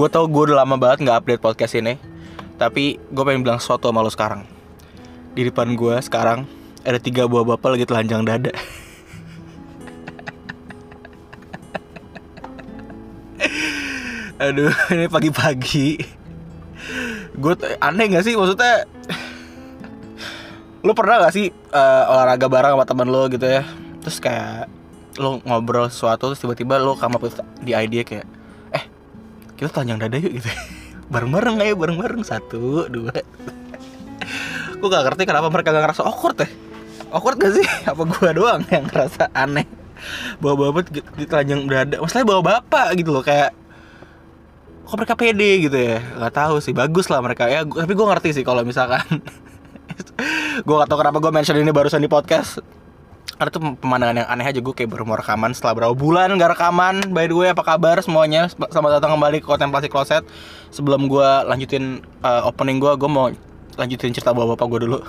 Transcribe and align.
gue 0.00 0.08
tau 0.08 0.24
gue 0.24 0.42
udah 0.48 0.64
lama 0.64 0.80
banget 0.80 1.04
nggak 1.04 1.16
update 1.20 1.44
podcast 1.44 1.76
ini 1.76 2.00
tapi 2.56 2.96
gue 2.96 3.20
pengen 3.20 3.44
bilang 3.44 3.60
sesuatu 3.60 3.92
sama 3.92 4.00
lo 4.00 4.08
sekarang. 4.08 4.48
Di 5.36 5.44
depan 5.44 5.76
gue 5.76 6.00
sekarang 6.00 6.48
ada 6.80 6.96
tiga 6.96 7.28
buah 7.28 7.44
bapak 7.44 7.76
lagi 7.76 7.84
telanjang 7.84 8.24
dada. 8.24 8.48
Aduh 14.48 14.72
ini 14.88 15.04
pagi-pagi. 15.04 16.00
Gue 17.36 17.52
aneh 17.84 18.08
gak 18.08 18.24
sih? 18.24 18.40
Maksudnya 18.40 18.88
lo 20.80 20.96
pernah 20.96 21.28
gak 21.28 21.36
sih 21.36 21.52
uh, 21.76 22.08
olahraga 22.08 22.48
bareng 22.48 22.72
sama 22.72 22.88
temen 22.88 23.12
lo 23.12 23.28
gitu 23.28 23.44
ya? 23.44 23.68
Terus 24.00 24.16
kayak 24.16 24.64
lo 25.20 25.44
ngobrol 25.44 25.92
sesuatu 25.92 26.32
terus 26.32 26.40
tiba-tiba 26.40 26.80
lo 26.80 26.96
with 26.96 27.36
di 27.60 27.76
idea 27.76 28.00
kayak 28.00 28.39
kita 29.60 29.68
telanjang 29.76 30.00
dada 30.00 30.16
yuk 30.16 30.32
gitu. 30.40 30.48
Bareng-bareng 31.12 31.60
ayo 31.60 31.76
bareng-bareng. 31.76 32.24
Satu 32.24 32.88
dua. 32.88 33.12
Gue 34.80 34.88
gak 34.88 35.04
ngerti 35.04 35.28
kenapa 35.28 35.52
mereka 35.52 35.76
gak 35.76 35.84
ngerasa 35.84 36.02
awkward 36.08 36.40
ya. 36.40 36.48
Awkward 37.12 37.36
gak 37.36 37.52
sih? 37.60 37.66
Apa 37.92 38.08
gue 38.08 38.30
doang 38.32 38.64
yang 38.72 38.88
ngerasa 38.88 39.28
aneh? 39.36 39.68
Bawa 40.40 40.72
bapak 40.72 40.96
di 40.96 41.24
telanjang 41.28 41.68
dada. 41.68 42.00
Masalahnya 42.00 42.28
bawa 42.32 42.42
bapak 42.56 42.96
gitu 42.96 43.12
loh 43.12 43.20
kayak 43.20 43.52
kok 44.88 44.96
mereka 44.96 45.14
pede? 45.20 45.68
gitu 45.68 45.76
ya. 45.76 46.00
Nggak 46.00 46.32
tahu 46.32 46.56
sih 46.64 46.72
bagus 46.72 47.12
lah 47.12 47.20
mereka. 47.20 47.52
Ya 47.52 47.68
gua, 47.68 47.84
tapi 47.84 47.92
gue 47.92 48.06
ngerti 48.08 48.40
sih 48.40 48.44
kalau 48.48 48.64
misalkan. 48.64 49.04
Gue 50.64 50.76
gak 50.76 50.88
tau 50.92 51.00
kenapa 51.00 51.20
gue 51.20 51.32
mention 51.32 51.56
ini 51.56 51.72
barusan 51.72 52.00
di 52.00 52.08
podcast 52.08 52.60
karena 53.40 53.56
tuh 53.56 53.72
pemandangan 53.80 54.20
yang 54.20 54.28
aneh 54.28 54.52
aja 54.52 54.60
gue 54.60 54.74
kayak 54.76 54.92
baru 54.92 55.08
mau 55.08 55.16
rekaman 55.16 55.56
setelah 55.56 55.72
berapa 55.72 55.94
bulan 55.96 56.36
gak 56.36 56.60
rekaman. 56.60 57.08
By 57.08 57.24
the 57.24 57.32
way 57.32 57.48
apa 57.48 57.64
kabar 57.64 57.96
semuanya? 58.04 58.52
Selamat 58.52 59.00
datang 59.00 59.16
kembali 59.16 59.40
ke 59.40 59.48
kontemplasi 59.48 59.88
kloset. 59.88 60.28
Sebelum 60.68 61.08
gue 61.08 61.30
lanjutin 61.48 62.04
uh, 62.20 62.44
opening 62.44 62.76
gue 62.76 62.92
gue 63.00 63.08
mau 63.08 63.32
lanjutin 63.80 64.12
cerita 64.12 64.36
bawa 64.36 64.52
bapak 64.52 64.66
gue 64.68 64.80
dulu. 64.84 64.98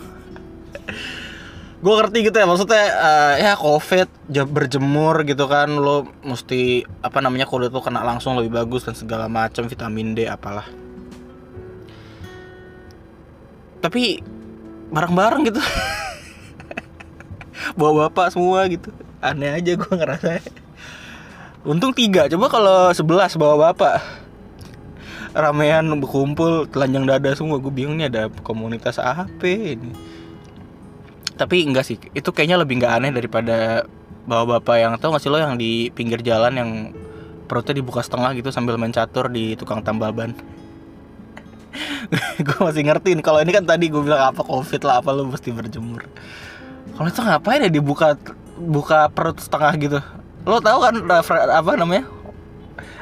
Gue 1.82 1.98
ngerti 1.98 2.30
gitu 2.30 2.38
ya 2.38 2.46
maksudnya 2.46 2.86
uh, 2.94 3.34
ya 3.42 3.58
covid 3.58 4.06
berjemur 4.54 5.26
gitu 5.26 5.50
kan 5.50 5.66
lo 5.66 6.06
mesti 6.22 6.86
apa 7.02 7.26
namanya 7.26 7.50
kulit 7.50 7.74
lo 7.74 7.82
kena 7.82 8.06
langsung 8.06 8.38
lebih 8.38 8.54
bagus 8.54 8.86
dan 8.86 8.94
segala 8.94 9.26
macam 9.26 9.66
vitamin 9.66 10.14
D 10.14 10.30
apalah. 10.30 10.70
Tapi 13.82 14.22
bareng-bareng 14.94 15.42
gitu 15.50 15.58
bawa 17.78 18.08
bapak 18.08 18.34
semua 18.34 18.68
gitu. 18.70 18.90
Aneh 19.22 19.54
aja 19.54 19.72
gue 19.78 19.94
ngerasa. 19.94 20.42
Untung 21.62 21.94
tiga 21.94 22.26
coba 22.32 22.48
kalau 22.50 22.80
sebelas 22.92 23.38
bawa 23.38 23.72
bapak. 23.72 24.02
Ramean 25.32 25.88
berkumpul 26.02 26.68
telanjang 26.68 27.08
dada 27.08 27.32
semua. 27.38 27.62
Gue 27.62 27.72
bingung 27.72 27.98
nih 28.02 28.12
ada 28.12 28.28
komunitas 28.44 29.00
apa 29.00 29.48
ini. 29.48 29.94
Tapi 31.40 31.66
enggak 31.66 31.86
sih 31.88 31.98
itu 32.14 32.30
kayaknya 32.30 32.62
lebih 32.62 32.82
nggak 32.82 32.94
aneh 33.02 33.12
daripada 33.14 33.88
bawa 34.26 34.58
bapak 34.58 34.76
yang 34.78 34.94
tau 35.02 35.14
gak 35.14 35.22
sih 35.24 35.32
lo 35.34 35.42
yang 35.42 35.58
di 35.58 35.90
pinggir 35.90 36.22
jalan 36.22 36.54
yang 36.54 36.70
perutnya 37.50 37.82
dibuka 37.82 38.06
setengah 38.06 38.38
gitu 38.38 38.54
sambil 38.54 38.78
main 38.78 38.94
catur 38.94 39.28
di 39.28 39.58
tukang 39.58 39.82
tambal 39.82 40.14
ban 40.14 40.32
gue 42.46 42.58
masih 42.62 42.84
ngerti 42.86 43.18
nih 43.18 43.24
kalau 43.26 43.40
ini 43.42 43.52
kan 43.52 43.66
tadi 43.66 43.90
gue 43.90 44.02
bilang 44.04 44.32
apa 44.32 44.40
covid 44.46 44.82
lah 44.88 45.02
apa 45.02 45.10
lo 45.12 45.28
mesti 45.28 45.50
berjemur 45.52 46.06
kalau 47.02 47.10
itu 47.10 47.22
ngapain 47.26 47.66
ya 47.66 47.72
dibuka 47.74 48.14
buka 48.62 49.10
perut 49.10 49.42
setengah 49.42 49.74
gitu? 49.82 50.00
Lo 50.46 50.62
tahu 50.62 50.86
kan 50.86 50.94
apa 51.50 51.74
namanya? 51.74 52.06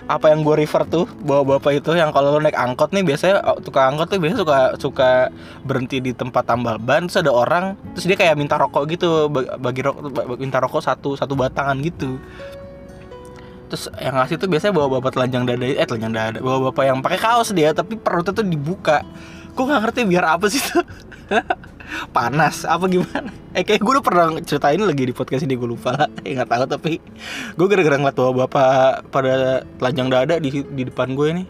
Apa 0.08 0.31
yang 0.31 0.47
gue 0.47 0.56
refer 0.56 0.88
tuh 0.88 1.03
bawa 1.19 1.59
bapak 1.59 1.83
itu 1.83 1.91
yang 2.00 2.16
kalau 2.16 2.31
lo 2.31 2.39
naik 2.39 2.56
angkot 2.56 2.95
nih 2.95 3.03
biasanya 3.03 3.44
oh, 3.44 3.59
tukang 3.59 3.91
angkot 3.91 4.08
tuh 4.08 4.23
biasanya 4.23 4.39
suka 4.39 4.58
suka 4.79 5.09
berhenti 5.68 6.00
di 6.00 6.16
tempat 6.16 6.47
tambal 6.47 6.79
ban 6.79 7.12
terus 7.12 7.19
ada 7.19 7.29
orang 7.35 7.75
terus 7.91 8.07
dia 8.07 8.16
kayak 8.16 8.40
minta 8.40 8.56
rokok 8.56 8.88
gitu 8.88 9.28
bagi 9.59 9.84
rokok 9.84 10.40
minta 10.40 10.63
rokok 10.63 10.79
satu 10.79 11.19
satu 11.19 11.35
batangan 11.35 11.75
gitu. 11.84 12.16
Terus 13.68 13.91
yang 14.00 14.16
ngasih 14.16 14.40
tuh 14.40 14.47
biasanya 14.47 14.73
bawa 14.79 14.88
bapak 14.97 15.12
telanjang 15.12 15.44
dada 15.44 15.66
eh 15.68 15.84
telanjang 15.84 16.13
dada 16.16 16.40
bawa 16.40 16.72
bapak 16.72 16.88
yang 16.88 17.03
pakai 17.03 17.19
kaos 17.19 17.52
dia 17.52 17.75
tapi 17.75 18.00
perutnya 18.00 18.31
tuh 18.31 18.47
dibuka. 18.47 19.03
Gue 19.59 19.68
nggak 19.68 19.91
ngerti 19.91 20.07
biar 20.07 20.40
apa 20.40 20.47
sih 20.47 20.63
tuh 20.63 20.88
panas 22.13 22.63
apa 22.66 22.85
gimana? 22.85 23.33
Eh 23.53 23.66
kayak 23.66 23.81
gue 23.81 23.94
udah 23.97 24.05
pernah 24.05 24.27
ceritain 24.45 24.81
lagi 24.81 25.03
di 25.09 25.13
podcast 25.13 25.44
ini 25.45 25.57
gue 25.57 25.69
lupa. 25.69 25.94
Lah 25.95 26.09
ya 26.25 26.41
nggak 26.41 26.50
tahu 26.50 26.66
tapi 26.69 26.91
gue 27.57 27.67
gara-gara 27.67 27.95
ngeliat 27.97 28.17
bawa 28.17 28.31
bapak 28.45 29.09
pada 29.09 29.66
telanjang 29.81 30.07
dada 30.09 30.35
di 30.38 30.49
di 30.63 30.83
depan 30.88 31.13
gue 31.13 31.29
nih 31.41 31.47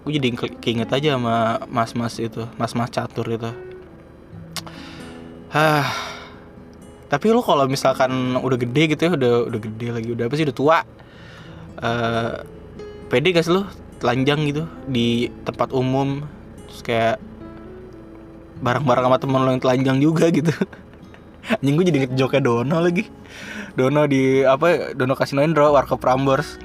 gue 0.00 0.12
jadi 0.16 0.28
keinget 0.64 0.88
aja 0.88 1.20
sama 1.20 1.60
mas-mas 1.68 2.16
itu 2.20 2.44
mas-mas 2.56 2.88
catur 2.88 3.28
itu. 3.28 3.50
Hah. 5.52 5.88
Tapi 7.10 7.26
lo 7.34 7.42
kalau 7.42 7.66
misalkan 7.66 8.38
udah 8.38 8.54
gede 8.54 8.94
gitu 8.94 9.10
ya 9.10 9.10
udah 9.18 9.34
udah 9.50 9.60
gede 9.60 9.88
lagi 9.90 10.08
udah 10.14 10.24
apa 10.30 10.34
sih 10.38 10.46
udah 10.46 10.54
tua 10.54 10.78
uh, 11.82 12.32
pede 13.10 13.34
gak 13.34 13.42
sih 13.42 13.52
lo 13.58 13.66
telanjang 13.98 14.46
gitu 14.46 14.64
di 14.86 15.28
tempat 15.42 15.74
umum 15.74 16.24
terus 16.70 16.80
kayak 16.86 17.16
bareng-bareng 18.60 19.04
sama 19.08 19.18
temen 19.18 19.40
lo 19.42 19.50
yang 19.50 19.62
telanjang 19.62 19.98
juga 19.98 20.28
gitu. 20.28 20.52
Anjing 21.50 21.74
gue 21.74 21.84
jadi 21.88 21.98
inget 22.04 22.12
joknya 22.14 22.40
Dono 22.44 22.78
lagi. 22.78 23.08
Dono 23.74 24.04
di 24.04 24.44
apa 24.44 24.92
Dono 24.94 25.16
Kasino 25.16 25.40
Indro 25.40 25.72
Warkop 25.72 25.98
Prambors 25.98 26.60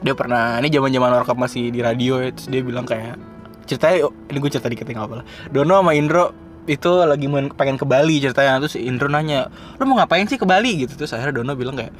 dia 0.00 0.16
pernah 0.16 0.56
ini 0.56 0.72
zaman 0.72 0.88
zaman 0.88 1.10
Warkop 1.20 1.36
masih 1.36 1.68
di 1.68 1.84
radio 1.84 2.24
ya, 2.24 2.32
terus 2.32 2.48
dia 2.48 2.64
bilang 2.64 2.88
kayak 2.88 3.20
ceritanya 3.68 4.08
oh, 4.08 4.14
ini 4.32 4.40
gue 4.40 4.50
cerita 4.50 4.72
dikit 4.72 4.88
nggak 4.88 5.04
apa 5.04 5.14
lah 5.20 5.26
Dono 5.52 5.76
sama 5.76 5.92
Indro 5.92 6.32
itu 6.68 6.90
lagi 7.02 7.26
main, 7.26 7.50
pengen 7.50 7.80
ke 7.80 7.88
Bali 7.88 8.20
ceritanya. 8.22 8.60
Terus 8.62 8.76
Indro 8.78 9.08
nanya 9.10 9.48
lo 9.80 9.82
mau 9.88 9.98
ngapain 9.98 10.28
sih 10.28 10.38
ke 10.38 10.46
Bali? 10.46 10.84
Gitu. 10.86 10.94
Terus 10.94 11.10
akhirnya 11.16 11.40
Dono 11.40 11.52
bilang 11.58 11.74
kayak 11.74 11.92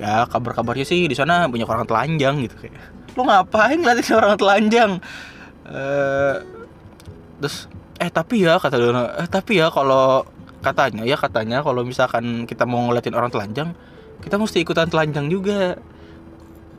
ya 0.00 0.24
kabar-kabarnya 0.28 0.84
sih 0.84 1.08
di 1.08 1.16
sana 1.16 1.48
banyak 1.48 1.68
orang 1.68 1.86
telanjang 1.88 2.42
gitu 2.44 2.56
kayak. 2.58 2.76
Lo 3.16 3.24
ngapain 3.24 3.80
ngeliatin 3.80 4.16
orang 4.16 4.34
telanjang? 4.36 4.90
Uh, 5.64 6.42
terus 7.38 7.70
eh 8.00 8.08
tapi 8.08 8.48
ya 8.48 8.56
kata 8.56 8.80
Dono 8.80 9.04
eh 9.12 9.28
tapi 9.28 9.60
ya 9.60 9.68
kalau 9.68 10.24
katanya 10.64 11.04
ya 11.04 11.20
katanya 11.20 11.60
kalau 11.60 11.84
misalkan 11.84 12.48
kita 12.48 12.64
mau 12.64 12.80
ngeliatin 12.88 13.12
orang 13.12 13.28
telanjang 13.28 13.76
kita 14.20 14.36
mesti 14.36 14.60
ikutan 14.60 14.88
telanjang 14.88 15.26
juga. 15.32 15.80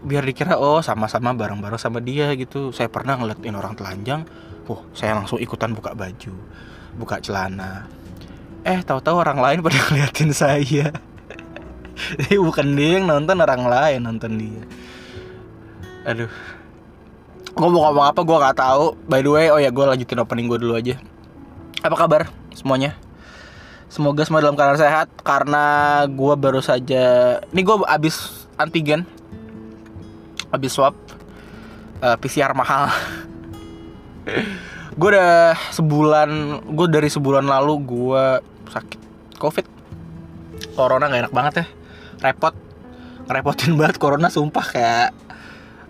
Biar 0.01 0.25
dikira 0.25 0.57
oh 0.57 0.81
sama-sama 0.81 1.29
bareng-bareng 1.37 1.77
sama 1.77 2.01
dia 2.01 2.33
gitu. 2.33 2.73
Saya 2.73 2.89
pernah 2.89 3.17
ngeliatin 3.17 3.53
orang 3.53 3.77
telanjang 3.77 4.25
oh 4.69 4.81
saya 4.97 5.17
langsung 5.17 5.41
ikutan 5.41 5.73
buka 5.73 5.93
baju 5.93 6.33
buka 6.97 7.21
celana. 7.21 7.85
Eh 8.65 8.81
tahu-tahu 8.81 9.21
orang 9.21 9.41
lain 9.41 9.59
pada 9.61 9.77
ngeliatin 9.89 10.31
saya. 10.33 10.89
Jadi 12.17 12.38
bukan 12.41 12.73
dia 12.73 12.97
yang 12.97 13.05
nonton 13.05 13.38
orang 13.41 13.65
lain 13.65 13.99
nonton 14.05 14.31
dia. 14.41 14.63
Aduh. 16.09 16.33
Gue 17.51 17.67
mau 17.67 17.83
ngomong 17.89 18.05
apa 18.09 18.21
gue 18.25 18.38
nggak 18.41 18.57
tahu. 18.57 18.85
By 19.05 19.21
the 19.21 19.29
way 19.29 19.45
oh 19.53 19.61
ya 19.61 19.69
gue 19.69 19.85
lanjutin 19.85 20.17
opening 20.17 20.49
gue 20.49 20.57
dulu 20.61 20.73
aja 20.77 20.97
apa 21.81 21.96
kabar 21.97 22.22
semuanya? 22.53 22.94
Semoga 23.92 24.24
semua 24.24 24.40
dalam 24.40 24.56
keadaan 24.56 24.80
sehat 24.80 25.12
karena 25.25 26.00
gue 26.08 26.34
baru 26.40 26.64
saja 26.64 27.38
ini 27.52 27.62
gue 27.66 27.75
abis 27.90 28.47
antigen, 28.56 29.03
abis 30.53 30.72
swab 30.78 30.96
uh, 32.00 32.14
eh, 32.14 32.18
PCR 32.22 32.56
mahal. 32.56 32.88
gue 35.00 35.09
udah 35.12 35.58
sebulan, 35.74 36.30
gue 36.72 36.88
dari 36.88 37.09
sebulan 37.09 37.44
lalu 37.44 37.74
gue 37.84 38.25
sakit 38.72 39.00
covid, 39.42 39.66
corona 40.78 41.09
gak 41.09 41.28
enak 41.28 41.34
banget 41.34 41.53
ya, 41.59 41.66
repot, 42.22 42.56
ngerepotin 43.28 43.75
banget 43.80 43.98
corona 43.98 44.30
sumpah 44.30 44.66
kayak 44.72 45.10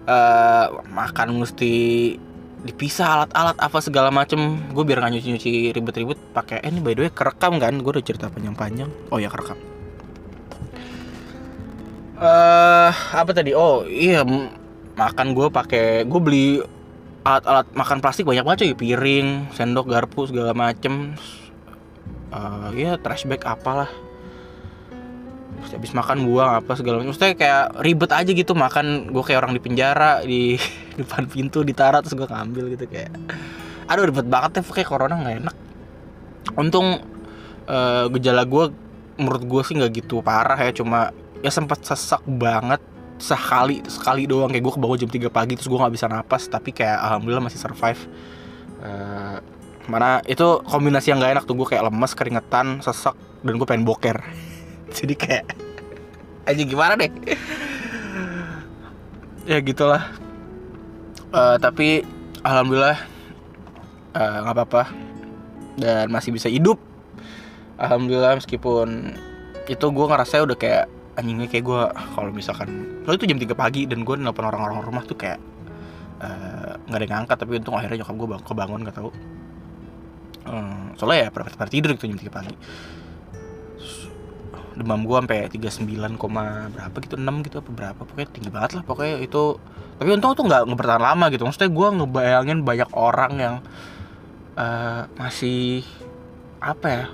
uh, 0.07 0.81
makan 0.89 1.43
mesti 1.43 2.15
dipisah 2.61 3.07
alat-alat 3.25 3.57
apa 3.57 3.77
segala 3.81 4.09
macem. 4.13 4.61
Gue 4.73 4.85
biar 4.85 5.01
nggak 5.01 5.13
nyuci-nyuci 5.17 5.73
ribet-ribet 5.73 6.19
pakai 6.33 6.61
eh, 6.61 6.69
ini 6.69 6.79
by 6.79 6.93
the 6.93 7.01
way 7.07 7.11
kerekam 7.11 7.57
kan? 7.57 7.81
Gue 7.81 7.97
udah 7.97 8.05
cerita 8.05 8.29
panjang-panjang. 8.29 8.89
Oh 9.09 9.17
ya 9.17 9.29
kerekam. 9.33 9.57
Eh 12.21 12.25
uh, 12.25 12.91
apa 12.93 13.31
tadi? 13.33 13.57
Oh 13.57 13.81
iya 13.89 14.21
makan 14.93 15.33
gue 15.33 15.47
pakai 15.49 16.05
gue 16.05 16.21
beli 16.21 16.47
alat-alat 17.25 17.69
makan 17.73 17.97
plastik 18.01 18.25
banyak 18.25 18.45
banget 18.45 18.73
ya 18.73 18.77
piring 18.77 19.49
sendok 19.57 19.89
garpu 19.89 20.29
segala 20.29 20.53
macem. 20.53 21.17
Uh, 22.31 22.71
ya 22.77 22.95
trash 22.95 23.27
bag 23.27 23.43
apalah 23.43 23.91
habis 25.69 25.93
makan 25.93 26.25
buang 26.25 26.57
apa 26.57 26.73
segala 26.73 26.99
macam. 26.99 27.13
Maksudnya 27.13 27.37
kayak 27.37 27.63
ribet 27.85 28.11
aja 28.11 28.31
gitu 28.31 28.53
makan. 28.57 29.13
Gue 29.13 29.23
kayak 29.23 29.39
orang 29.45 29.53
di 29.53 29.61
penjara 29.61 30.25
di 30.25 30.57
depan 30.99 31.29
pintu 31.29 31.61
ditaruh 31.61 32.01
terus 32.01 32.17
gue 32.17 32.25
ngambil 32.25 32.73
gitu 32.73 32.85
kayak. 32.89 33.13
Aduh 33.85 34.09
ribet 34.09 34.27
banget 34.27 34.59
ya 34.59 34.61
kayak 34.65 34.89
corona 34.89 35.15
nggak 35.15 35.35
enak. 35.45 35.55
Untung 36.57 37.01
uh, 37.69 38.05
gejala 38.17 38.43
gue 38.49 38.73
menurut 39.21 39.43
gue 39.45 39.61
sih 39.67 39.73
nggak 39.77 39.91
gitu 40.03 40.25
parah 40.25 40.57
ya. 40.57 40.71
Cuma 40.73 41.13
ya 41.45 41.51
sempat 41.53 41.85
sesak 41.85 42.25
banget 42.25 42.81
sekali 43.21 43.85
sekali 43.85 44.25
doang. 44.25 44.49
Kayak 44.49 44.63
gue 44.65 44.73
kebangun 44.75 44.97
jam 45.07 45.11
3 45.13 45.29
pagi 45.29 45.53
terus 45.55 45.69
gue 45.69 45.79
nggak 45.79 45.93
bisa 45.93 46.09
napas. 46.09 46.49
Tapi 46.49 46.73
kayak 46.73 46.97
alhamdulillah 46.97 47.45
masih 47.45 47.61
survive. 47.61 48.01
Eh, 48.81 49.37
mana 49.89 50.21
itu 50.25 50.61
kombinasi 50.65 51.13
yang 51.13 51.21
gak 51.21 51.37
enak 51.37 51.45
tuh. 51.45 51.53
Gue 51.53 51.69
kayak 51.69 51.89
lemes 51.89 52.11
keringetan 52.17 52.81
sesak 52.81 53.13
dan 53.45 53.53
gue 53.57 53.67
pengen 53.69 53.85
boker 53.85 54.21
jadi 54.97 55.13
kayak 55.15 55.45
aja 56.45 56.63
gimana 56.67 56.93
deh? 56.99 57.11
Ya 59.47 59.57
gitulah. 59.63 60.05
Eh, 61.31 61.57
tapi 61.57 62.03
alhamdulillah 62.43 62.99
eh, 64.13 64.37
nggak 64.43 64.55
apa-apa. 64.55 64.83
Dan 65.79 66.11
masih 66.11 66.35
bisa 66.35 66.51
hidup. 66.51 66.77
Alhamdulillah 67.81 68.37
meskipun 68.37 69.17
itu 69.65 69.85
gue 69.89 70.05
ngerasa 70.05 70.43
udah 70.45 70.57
kayak 70.59 70.85
anjingnya 71.17 71.47
kayak 71.49 71.65
gue 71.65 71.81
kalau 72.13 72.29
misalkan 72.29 73.01
lo 73.03 73.13
itu 73.17 73.25
jam 73.25 73.41
3 73.41 73.51
pagi 73.57 73.89
dan 73.89 74.05
gue 74.05 74.15
nelpon 74.17 74.45
orang-orang 74.45 74.85
rumah 74.85 75.03
tuh 75.07 75.17
kayak 75.17 75.39
eh, 76.21 76.71
nggak 76.85 76.97
ada 76.99 77.05
yang 77.07 77.13
ngangkat. 77.23 77.37
Tapi 77.41 77.51
untung 77.57 77.75
akhirnya 77.79 78.03
nyokap 78.03 78.15
gue 78.19 78.27
bang 78.29 78.43
kebangun 78.45 78.79
nggak 78.85 78.97
tahu. 78.97 79.11
Hmm, 80.41 80.97
soalnya 80.97 81.29
ya 81.29 81.29
pada 81.29 81.69
tidur 81.69 81.93
gitu 81.93 82.09
jam 82.09 82.17
3 82.17 82.29
pagi 82.33 82.53
demam 84.81 85.05
gue 85.05 85.17
sampai 85.17 85.47
39, 85.47 86.17
koma 86.17 86.67
berapa 86.73 86.95
gitu 86.99 87.15
6 87.15 87.45
gitu 87.47 87.55
apa 87.61 87.71
berapa 87.71 88.01
pokoknya 88.01 88.29
tinggi 88.33 88.49
banget 88.49 88.71
lah 88.79 88.83
pokoknya 88.83 89.15
itu. 89.21 89.61
Tapi 90.01 90.09
untung 90.17 90.33
tuh 90.33 90.45
nggak 90.49 90.65
bertahan 90.73 91.01
lama 91.01 91.25
gitu 91.29 91.45
maksudnya 91.45 91.69
gue 91.69 91.87
ngebayangin 92.01 92.59
banyak 92.65 92.89
orang 92.97 93.33
yang 93.37 93.55
eh, 94.57 95.01
masih 95.15 95.85
apa 96.61 96.87
ya 96.89 97.05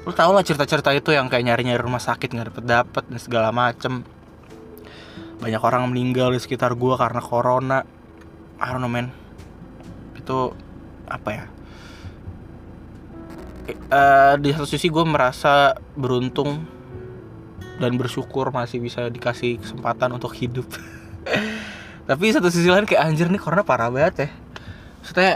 lu 0.00 0.16
tau 0.16 0.32
lah 0.32 0.40
cerita-cerita 0.40 0.90
itu 0.96 1.12
yang 1.12 1.28
kayak 1.28 1.44
nyari-nyari 1.44 1.78
rumah 1.78 2.00
sakit 2.00 2.32
nggak 2.32 2.48
dapet 2.54 2.64
dapet 2.64 3.04
dan 3.10 3.20
segala 3.20 3.50
macem. 3.52 4.06
Banyak 5.40 5.60
orang 5.60 5.88
meninggal 5.92 6.32
di 6.32 6.40
sekitar 6.40 6.72
gue 6.72 6.94
karena 6.96 7.20
corona. 7.20 7.84
I 8.60 8.66
don't 8.72 8.80
know 8.80 8.88
man. 8.88 9.12
Itu 10.16 10.56
apa 11.08 11.30
ya 11.32 11.44
Eh, 13.70 14.34
di 14.38 14.50
satu 14.54 14.66
sisi 14.66 14.86
gue 14.90 15.04
merasa 15.06 15.74
beruntung 15.94 16.62
dan 17.80 17.96
bersyukur 17.96 18.52
masih 18.52 18.78
bisa 18.78 19.08
dikasih 19.08 19.56
kesempatan 19.56 20.12
untuk 20.12 20.36
hidup. 20.36 20.68
Tapi 22.08 22.24
satu 22.28 22.52
sisi 22.52 22.68
lain 22.68 22.84
kayak 22.84 23.00
anjir 23.00 23.32
nih 23.32 23.40
corona 23.40 23.64
parah 23.64 23.88
banget 23.88 24.28
ya. 24.28 24.28
Maksudnya 25.00 25.32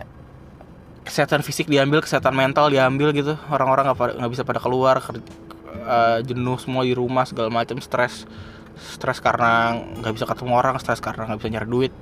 kesehatan 1.09 1.41
fisik 1.41 1.73
diambil 1.73 2.05
kesehatan 2.05 2.37
mental 2.37 2.69
diambil 2.69 3.17
gitu. 3.17 3.41
Orang-orang 3.49 3.89
nggak 3.89 4.21
nggak 4.21 4.31
bisa 4.31 4.43
pada 4.45 4.61
keluar 4.61 5.01
ker- 5.01 5.25
eh, 5.73 6.19
jenuh 6.29 6.61
semua 6.61 6.85
di 6.85 6.93
rumah 6.93 7.25
segala 7.25 7.49
macam 7.49 7.81
stres. 7.81 8.29
Stres 8.77 9.25
karena 9.25 9.81
nggak 10.05 10.13
bisa 10.13 10.29
ketemu 10.29 10.53
orang 10.61 10.77
stres 10.77 11.01
karena 11.01 11.25
nggak 11.25 11.41
bisa 11.41 11.49
nyari 11.49 11.69
duit. 11.69 11.93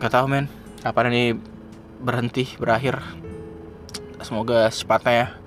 Gak 0.00 0.10
tau 0.10 0.26
men. 0.26 0.48
Kapan 0.82 1.14
ini 1.14 1.24
berhenti 2.02 2.58
berakhir? 2.58 2.98
Semoga 4.22 4.66
secepatnya 4.70 5.12
ya 5.14 5.41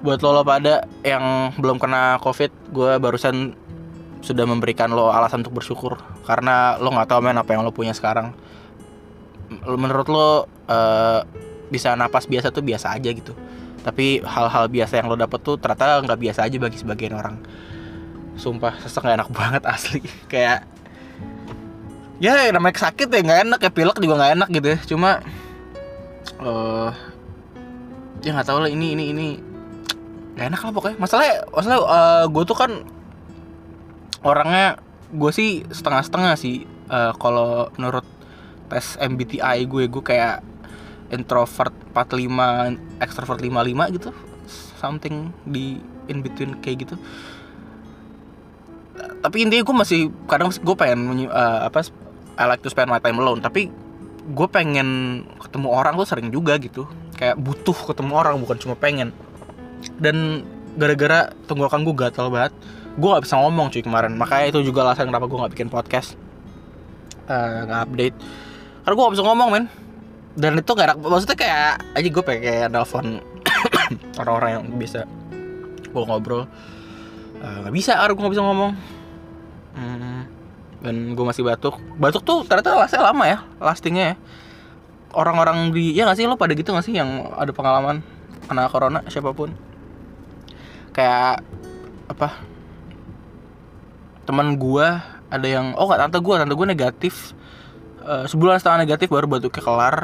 buat 0.00 0.20
lo, 0.20 0.40
lo 0.40 0.42
pada 0.44 0.84
yang 1.06 1.54
belum 1.56 1.80
kena 1.80 2.20
covid 2.20 2.52
gue 2.72 3.00
barusan 3.00 3.56
sudah 4.26 4.42
memberikan 4.42 4.90
lo 4.90 5.14
alasan 5.14 5.46
untuk 5.46 5.62
bersyukur. 5.62 6.00
Karena 6.26 6.74
lo 6.82 6.90
nggak 6.90 7.08
tahu 7.08 7.20
men 7.22 7.38
apa 7.38 7.54
yang 7.54 7.62
lo 7.62 7.70
punya 7.70 7.94
sekarang. 7.94 8.34
Menurut 9.62 10.06
lo 10.10 10.28
eh, 10.66 11.20
bisa 11.70 11.94
napas 11.94 12.26
biasa 12.26 12.50
tuh 12.50 12.66
biasa 12.66 12.94
aja 12.98 13.10
gitu. 13.14 13.32
Tapi 13.86 14.18
hal-hal 14.26 14.66
biasa 14.66 14.98
yang 14.98 15.06
lo 15.06 15.14
dapet 15.14 15.38
tuh 15.46 15.54
ternyata 15.62 16.02
nggak 16.02 16.18
biasa 16.18 16.40
aja 16.42 16.56
bagi 16.58 16.78
sebagian 16.82 17.14
orang. 17.14 17.38
Sumpah 18.34 18.82
sesek 18.82 19.06
nggak 19.06 19.16
enak 19.22 19.30
banget 19.30 19.62
asli. 19.74 20.02
Kayak 20.26 20.66
ya 22.18 22.50
namanya 22.50 22.90
sakit 22.90 23.06
ya 23.06 23.20
nggak 23.22 23.40
enak. 23.46 23.58
Ya 23.62 23.70
pilek 23.70 23.98
juga 24.02 24.14
nggak 24.18 24.32
enak 24.42 24.48
gitu 24.50 24.66
ya. 24.74 24.78
Cuma 24.90 25.10
eh 26.42 26.90
ya 28.26 28.34
nggak 28.34 28.48
tahu 28.50 28.58
lah 28.66 28.70
ini 28.74 28.98
ini 28.98 29.04
ini 29.14 29.26
nggak 30.36 30.46
enak 30.52 30.60
lah 30.60 30.72
pokoknya. 30.76 30.96
Masalahnya 31.00 31.36
masalah 31.48 31.80
gue 32.28 32.42
tuh 32.44 32.56
kan 32.56 32.70
orangnya 34.20 34.76
gue 35.10 35.32
sih 35.32 35.64
setengah-setengah 35.64 36.34
sih. 36.36 36.68
Eh, 36.68 37.12
kalau 37.16 37.72
menurut 37.80 38.04
tes 38.68 39.00
MBTI 39.00 39.64
gue 39.64 39.88
gue 39.88 40.04
kayak 40.04 40.44
introvert 41.08 41.72
45 41.96 43.00
extrovert 43.00 43.40
55 43.40 43.96
gitu. 43.96 44.10
Something 44.76 45.32
di 45.48 45.80
in 46.12 46.20
between 46.20 46.60
kayak 46.60 46.84
gitu. 46.84 46.94
Tapi 49.24 49.36
intinya 49.42 49.64
gue 49.64 49.76
masih 49.80 50.00
kadang 50.28 50.52
gue 50.52 50.76
pengen 50.76 51.26
eh, 51.26 51.60
apa 51.64 51.80
I 52.36 52.44
like 52.44 52.60
to 52.60 52.68
spend 52.68 52.92
my 52.92 53.00
time 53.00 53.16
alone. 53.16 53.40
Tapi 53.40 53.72
gue 54.26 54.48
pengen 54.52 55.22
ketemu 55.40 55.72
orang 55.72 55.96
tuh 55.96 56.04
sering 56.04 56.28
juga 56.28 56.60
gitu. 56.60 56.84
Kayak 57.16 57.40
butuh 57.40 57.72
ketemu 57.88 58.12
orang 58.12 58.36
bukan 58.36 58.60
cuma 58.60 58.76
pengen 58.76 59.16
dan 60.00 60.46
gara-gara 60.76 61.32
tenggorokan 61.48 61.82
gue 61.86 61.94
gatal 61.96 62.28
banget 62.28 62.52
gue 62.96 63.08
gak 63.12 63.24
bisa 63.28 63.36
ngomong 63.36 63.68
cuy 63.68 63.84
kemarin. 63.84 64.16
Makanya 64.16 64.56
itu 64.56 64.60
juga 64.64 64.88
alasan 64.88 65.12
kenapa 65.12 65.28
gue 65.28 65.36
gak 65.36 65.52
bikin 65.52 65.68
podcast. 65.68 66.16
Eh, 67.28 67.58
nggak 67.68 67.80
update. 67.92 68.16
Karena 68.82 68.94
gue 68.96 69.04
gak 69.04 69.14
bisa 69.14 69.24
ngomong 69.24 69.48
men. 69.52 69.64
Dan 70.36 70.60
itu 70.60 70.72
gak 70.72 70.86
enak 70.92 70.98
maksudnya 71.04 71.36
kayak 71.36 71.72
aja 71.96 72.08
gue 72.08 72.24
pengen 72.24 72.68
nelfon 72.72 73.06
orang-orang 74.20 74.50
yang 74.60 74.64
bisa 74.80 75.04
gue 75.92 76.02
ngobrol. 76.08 76.48
Nggak 77.36 77.74
bisa 77.76 77.92
karena 78.00 78.12
gue 78.16 78.24
gak 78.24 78.34
bisa 78.36 78.44
ngomong. 78.44 78.72
Hmm, 79.76 80.20
dan 80.80 80.96
gue 81.12 81.24
masih 81.24 81.44
batuk. 81.44 81.76
Batuk 82.00 82.24
tuh 82.24 82.48
ternyata 82.48 82.80
lastnya 82.80 83.04
lama 83.04 83.24
ya 83.28 83.38
lastingnya 83.60 84.04
ya. 84.12 84.16
Orang-orang 85.16 85.72
di 85.72 85.92
ya 85.92 86.08
nggak 86.08 86.16
sih 86.16 86.24
lo 86.28 86.40
pada 86.40 86.56
gitu 86.56 86.72
nggak 86.72 86.84
sih 86.84 86.96
yang 86.96 87.32
ada 87.36 87.52
pengalaman 87.52 88.15
kena 88.46 88.70
corona 88.70 89.02
siapa 89.10 89.34
pun. 89.34 89.52
Kayak 90.94 91.44
apa 92.06 92.40
teman 94.26 94.58
gua 94.58 95.02
ada 95.30 95.46
yang 95.46 95.74
oh 95.74 95.86
nggak 95.86 96.06
tante 96.06 96.18
gua 96.22 96.42
tante 96.42 96.54
gua 96.54 96.66
negatif 96.66 97.36
Eh, 98.06 98.24
sebulan 98.30 98.62
setengah 98.62 98.86
negatif 98.86 99.10
baru 99.10 99.26
batuknya 99.26 99.62
kelar. 99.66 99.96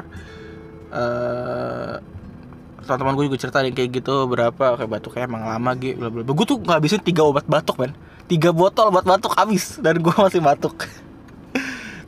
Eh 0.90 1.94
teman-teman 2.82 3.14
gue 3.14 3.24
juga 3.30 3.38
cerita 3.38 3.62
yang 3.62 3.78
kayak 3.78 4.02
gitu 4.02 4.26
berapa 4.26 4.74
kayak 4.74 4.90
batuknya 4.90 5.30
emang 5.30 5.46
lama 5.46 5.70
gitu 5.78 6.02
bla 6.02 6.10
bla 6.10 6.26
gue 6.26 6.46
tuh 6.50 6.58
ngabisin 6.58 6.98
tiga 6.98 7.22
obat 7.22 7.46
batuk 7.46 7.78
men. 7.78 7.94
Tiga 8.26 8.50
botol 8.50 8.90
obat 8.90 9.06
batuk 9.06 9.38
habis 9.38 9.78
dan 9.78 10.02
gue 10.02 10.10
masih 10.10 10.42
batuk. 10.42 10.74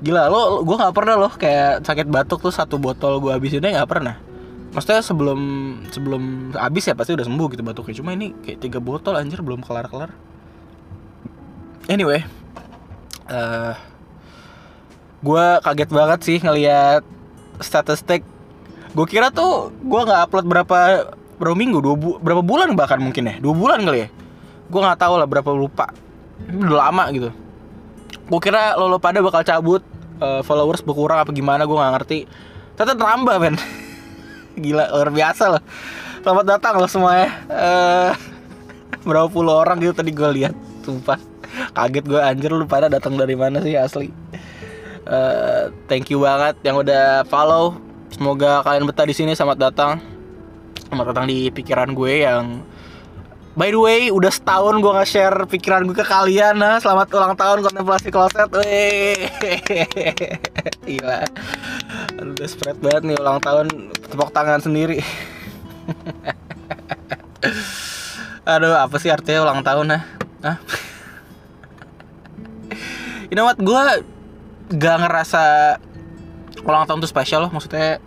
Gila 0.04 0.26
lo 0.26 0.66
gue 0.66 0.74
nggak 0.74 0.90
pernah 0.90 1.14
loh 1.14 1.30
kayak 1.30 1.86
sakit 1.86 2.10
batuk 2.10 2.42
tuh 2.42 2.50
satu 2.50 2.74
botol 2.82 3.22
gue 3.22 3.30
habisinnya 3.30 3.70
nggak 3.78 3.86
pernah 3.88 4.18
maksudnya 4.74 5.00
sebelum 5.00 5.40
sebelum 5.88 6.52
habis 6.58 6.84
ya 6.84 6.98
pasti 6.98 7.14
udah 7.14 7.24
sembuh 7.24 7.46
gitu 7.54 7.62
batuknya. 7.62 7.94
Cuma 8.02 8.10
ini 8.12 8.34
kayak 8.42 8.58
tiga 8.58 8.78
botol 8.82 9.14
anjir 9.14 9.40
belum 9.40 9.62
kelar 9.62 9.86
kelar 9.86 10.10
anyway 11.86 12.24
eh 13.28 13.72
gue 15.24 15.44
kaget 15.64 15.88
banget 15.88 16.20
sih 16.20 16.36
ngelihat 16.36 17.00
statistik. 17.64 18.20
Gue 18.92 19.06
kira 19.08 19.32
tuh 19.32 19.72
gue 19.80 20.00
nggak 20.04 20.28
upload 20.28 20.44
berapa 20.44 20.78
berapa 21.40 21.56
minggu 21.56 21.80
dua 21.80 21.96
bu- 21.96 22.20
berapa 22.20 22.44
bulan 22.44 22.76
bahkan 22.76 23.00
mungkin 23.00 23.32
ya. 23.32 23.34
Dua 23.40 23.56
bulan 23.56 23.80
kali 23.88 24.04
ya. 24.04 24.08
Gue 24.68 24.80
nggak 24.84 25.00
tahu 25.00 25.16
lah 25.16 25.24
berapa 25.24 25.48
lupa. 25.56 25.88
Udah 26.52 26.88
lama 26.90 27.08
gitu. 27.16 27.32
Gue 28.28 28.40
kira 28.44 28.76
lo 28.76 28.92
lo 28.92 29.00
pada 29.00 29.24
bakal 29.24 29.40
cabut 29.40 29.80
eh, 30.20 30.44
followers 30.44 30.84
berkurang 30.84 31.24
apa 31.24 31.32
gimana 31.32 31.64
gue 31.64 31.72
nggak 31.72 31.94
ngerti. 31.96 32.18
Ternyata 32.76 33.00
nambah 33.00 33.36
men 33.40 33.56
gila 34.58 34.90
luar 34.90 35.10
biasa 35.10 35.44
loh. 35.58 35.62
Selamat 36.24 36.44
datang 36.56 36.80
lo 36.80 36.88
semuanya. 36.88 37.30
Eh 37.50 38.12
berapa 39.04 39.28
puluh 39.28 39.52
orang 39.52 39.76
gitu 39.82 39.92
tadi 39.92 40.10
gue 40.14 40.30
lihat 40.40 40.54
sumpah. 40.86 41.20
Kaget 41.76 42.04
gue 42.08 42.18
anjir 42.18 42.50
lu 42.50 42.66
pada 42.66 42.90
datang 42.90 43.14
dari 43.14 43.38
mana 43.38 43.62
sih 43.62 43.78
asli? 43.78 44.10
Eh, 45.04 45.64
thank 45.86 46.08
you 46.08 46.24
banget 46.24 46.56
yang 46.64 46.80
udah 46.80 47.28
follow. 47.28 47.76
Semoga 48.10 48.64
kalian 48.64 48.88
betah 48.88 49.06
di 49.06 49.14
sini 49.14 49.36
selamat 49.36 49.58
datang. 49.70 50.00
Selamat 50.88 51.14
datang 51.14 51.26
di 51.28 51.52
pikiran 51.52 51.92
gue 51.92 52.24
yang 52.24 52.64
By 53.54 53.70
the 53.70 53.78
way, 53.78 54.10
udah 54.10 54.34
setahun 54.34 54.82
gue 54.82 54.92
nge-share 54.98 55.46
pikiran 55.46 55.86
gue 55.86 55.94
ke 55.94 56.02
kalian 56.02 56.58
nah. 56.58 56.82
Selamat 56.82 57.06
ulang 57.14 57.38
tahun 57.38 57.62
kontemplasi 57.62 58.10
kloset. 58.10 58.50
Wih. 58.50 59.30
Gila. 60.90 61.22
Udah 62.18 62.48
spread 62.50 62.82
banget 62.82 63.02
nih 63.06 63.16
ulang 63.22 63.38
tahun 63.38 63.94
Tepuk 64.10 64.34
tangan 64.34 64.58
sendiri. 64.58 64.98
Aduh 68.50 68.74
apa 68.74 68.98
sih 68.98 69.14
artinya 69.14 69.46
ulang 69.46 69.62
tahun 69.62 69.86
nah 69.94 70.02
Hah? 70.42 70.58
You 73.30 73.38
know 73.38 73.46
what, 73.46 73.56
gue 73.56 73.82
gak 74.76 74.96
ngerasa 75.00 75.42
ulang 76.66 76.84
tahun 76.90 76.98
tuh 77.00 77.10
spesial 77.10 77.46
loh 77.46 77.52
Maksudnya 77.54 78.02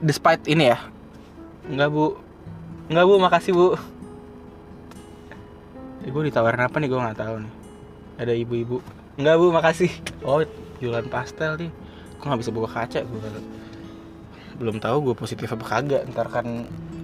Despite 0.00 0.48
ini 0.48 0.72
ya. 0.72 0.80
Enggak 1.68 1.92
bu 1.92 2.25
Enggak 2.86 3.04
bu, 3.10 3.14
makasih 3.18 3.52
bu. 3.52 3.66
Eh, 6.06 6.10
gue 6.14 6.22
ditawarin 6.30 6.62
apa 6.62 6.78
nih? 6.78 6.86
Gue 6.86 7.02
nggak 7.02 7.18
tahu 7.18 7.42
nih. 7.42 7.52
ada 8.16 8.32
ibu-ibu. 8.32 8.78
Enggak 9.18 9.36
bu. 9.42 9.50
Makasih. 9.50 9.90
Oh 10.22 10.46
jualan 10.78 11.10
pastel 11.10 11.58
nih. 11.58 11.70
Gue 12.16 12.26
nggak 12.30 12.40
bisa 12.40 12.54
buka 12.54 12.70
kaca 12.70 13.02
gue 13.02 13.20
belum 14.56 14.80
tahu 14.80 15.12
gue 15.12 15.14
positif 15.18 15.50
apa 15.50 15.66
kagak. 15.66 16.06
Ntar 16.14 16.30
kan 16.30 16.46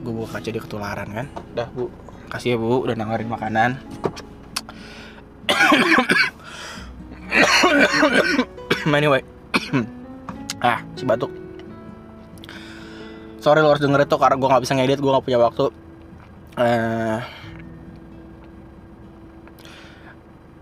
gue 0.06 0.12
buka 0.14 0.38
kaca 0.38 0.48
dia 0.54 0.62
ketularan 0.62 1.10
kan? 1.10 1.26
Dah 1.52 1.68
bu. 1.68 1.90
Kasih 2.30 2.54
ya 2.54 2.56
bu 2.56 2.86
udah 2.86 2.94
nawarin 2.94 3.28
makanan. 3.28 3.82
Anyway 9.02 9.26
ah 10.62 10.78
si 10.94 11.02
batuk 11.02 11.41
sorry 13.42 13.58
lo 13.58 13.74
harus 13.74 13.82
denger 13.82 14.06
itu 14.06 14.14
karena 14.14 14.38
gue 14.38 14.48
nggak 14.48 14.62
bisa 14.62 14.72
ngedit 14.78 14.98
gue 15.02 15.10
nggak 15.10 15.26
punya 15.26 15.38
waktu. 15.42 15.66
Eh. 16.62 17.18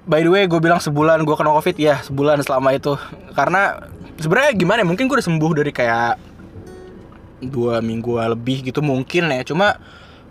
By 0.09 0.25
the 0.25 0.33
way 0.33 0.49
gue 0.49 0.59
bilang 0.59 0.81
sebulan 0.81 1.23
gue 1.29 1.37
kena 1.37 1.53
covid 1.53 1.77
ya 1.77 2.01
sebulan 2.01 2.41
selama 2.41 2.73
itu. 2.73 2.97
Karena 3.37 3.77
sebenarnya 4.17 4.57
gimana 4.57 4.81
ya 4.81 4.87
mungkin 4.89 5.07
gue 5.07 5.21
udah 5.21 5.29
sembuh 5.29 5.53
dari 5.61 5.71
kayak 5.77 6.15
dua 7.53 7.85
minggu 7.85 8.17
lebih 8.33 8.73
gitu 8.73 8.81
mungkin 8.81 9.29
ya. 9.29 9.45
Cuma 9.45 9.77